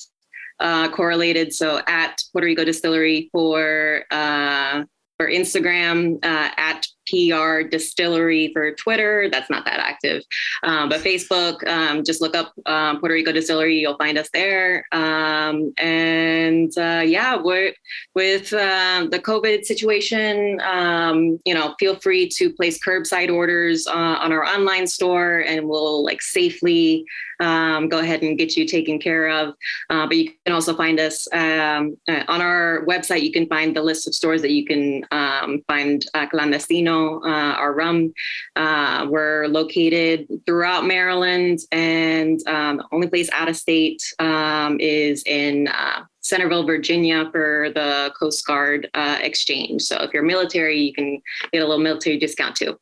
uh, 0.61 0.89
correlated. 0.89 1.53
So 1.53 1.83
at 1.87 2.23
puerto 2.33 2.47
rico 2.47 2.65
distillery 2.65 3.29
for 3.33 4.05
uh, 4.11 4.85
for 5.19 5.31
instagram 5.31 6.17
uh, 6.25 6.51
at 6.57 6.87
PR 7.09 7.63
Distillery 7.63 8.51
for 8.53 8.73
Twitter. 8.75 9.29
That's 9.31 9.51
not 9.51 9.65
that 9.65 9.81
active. 9.81 10.23
Um, 10.63 10.89
but 10.89 11.01
Facebook, 11.01 11.67
um, 11.69 12.05
just 12.05 12.21
look 12.21 12.37
up 12.37 12.53
um, 12.67 13.01
Puerto 13.01 13.15
Rico 13.15 13.33
Distillery. 13.33 13.79
You'll 13.79 13.97
find 13.97 14.19
us 14.19 14.29
there. 14.33 14.87
Um, 14.93 15.73
and 15.79 16.77
uh, 16.77 17.03
yeah, 17.05 17.37
we're, 17.37 17.73
with 18.15 18.53
uh, 18.53 19.07
the 19.11 19.19
COVID 19.19 19.65
situation, 19.65 20.61
um, 20.63 21.39
you 21.45 21.55
know, 21.55 21.75
feel 21.79 21.97
free 21.97 22.29
to 22.37 22.53
place 22.53 22.79
curbside 22.85 23.33
orders 23.33 23.87
uh, 23.87 23.93
on 23.93 24.33
our 24.33 24.45
online 24.45 24.87
store 24.87 25.39
and 25.41 25.69
we'll 25.69 26.05
like 26.05 26.23
safely 26.23 27.05
um, 27.41 27.89
go 27.89 27.99
ahead 27.99 28.23
and 28.23 28.39
get 28.39 28.57
you 28.57 28.67
taken 28.67 28.99
care 28.99 29.29
of. 29.29 29.55
Uh, 29.91 30.07
but 30.07 30.17
you 30.17 30.31
can 30.45 30.55
also 30.55 30.75
find 30.75 30.99
us 31.01 31.27
um, 31.33 31.97
uh, 32.09 32.25
on 32.29 32.41
our 32.41 32.85
website. 32.87 33.23
You 33.23 33.33
can 33.33 33.47
find 33.47 33.75
the 33.75 33.83
list 33.83 34.07
of 34.07 34.15
stores 34.15 34.43
that 34.43 34.51
you 34.51 34.65
can 34.65 35.05
um, 35.11 35.63
find 35.69 36.05
uh, 36.15 36.27
Clandestino, 36.27 37.21
uh, 37.25 37.55
our 37.57 37.75
rum. 37.75 38.13
Uh, 38.57 39.07
we're 39.09 39.47
located 39.49 40.27
throughout 40.47 40.87
Maryland, 40.87 41.61
and 41.73 42.41
um, 42.49 42.79
the 42.79 42.85
only 42.93 43.09
place 43.09 43.31
out 43.33 43.49
of 43.49 43.57
state 43.57 44.03
um, 44.19 44.79
is 44.81 45.23
in 45.25 45.69
uh, 45.69 46.03
Centerville, 46.21 46.67
Virginia 46.67 47.29
for 47.33 47.71
the 47.75 48.13
Coast 48.19 48.47
Guard 48.47 48.89
exchange. 48.95 49.83
So 49.83 49.97
if 50.03 50.13
you're 50.13 50.23
military, 50.23 50.79
you 50.79 50.93
can 50.93 51.23
get 51.53 51.63
a 51.63 51.67
little 51.67 51.83
military 51.83 52.19
discount 52.19 52.57
too. 52.57 52.79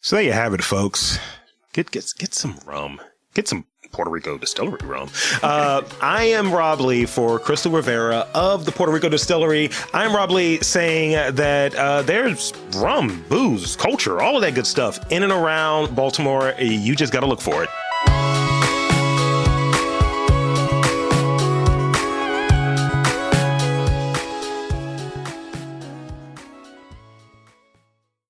So 0.00 0.16
there 0.16 0.24
you 0.24 0.32
have 0.32 0.52
it, 0.52 0.62
folks. 0.64 1.20
Get 1.72 1.90
get 1.90 2.12
get 2.18 2.34
some 2.34 2.58
rum. 2.66 3.00
Get 3.34 3.48
some 3.48 3.64
Puerto 3.92 4.10
Rico 4.10 4.36
distillery 4.36 4.86
rum. 4.86 5.08
Uh, 5.42 5.82
I 6.00 6.24
am 6.24 6.52
Rob 6.52 6.80
Lee 6.80 7.04
for 7.04 7.38
Crystal 7.38 7.72
Rivera 7.72 8.28
of 8.32 8.64
the 8.64 8.70
Puerto 8.70 8.92
Rico 8.92 9.08
Distillery. 9.08 9.70
I'm 9.92 10.14
Rob 10.14 10.30
Lee 10.30 10.60
saying 10.62 11.34
that 11.34 11.74
uh, 11.74 12.02
there's 12.02 12.52
rum, 12.76 13.24
booze, 13.28 13.74
culture, 13.74 14.20
all 14.20 14.36
of 14.36 14.42
that 14.42 14.54
good 14.54 14.66
stuff 14.68 15.00
in 15.10 15.24
and 15.24 15.32
around 15.32 15.96
Baltimore. 15.96 16.54
You 16.60 16.94
just 16.94 17.12
got 17.12 17.20
to 17.20 17.26
look 17.26 17.40
for 17.40 17.64
it. 17.64 17.70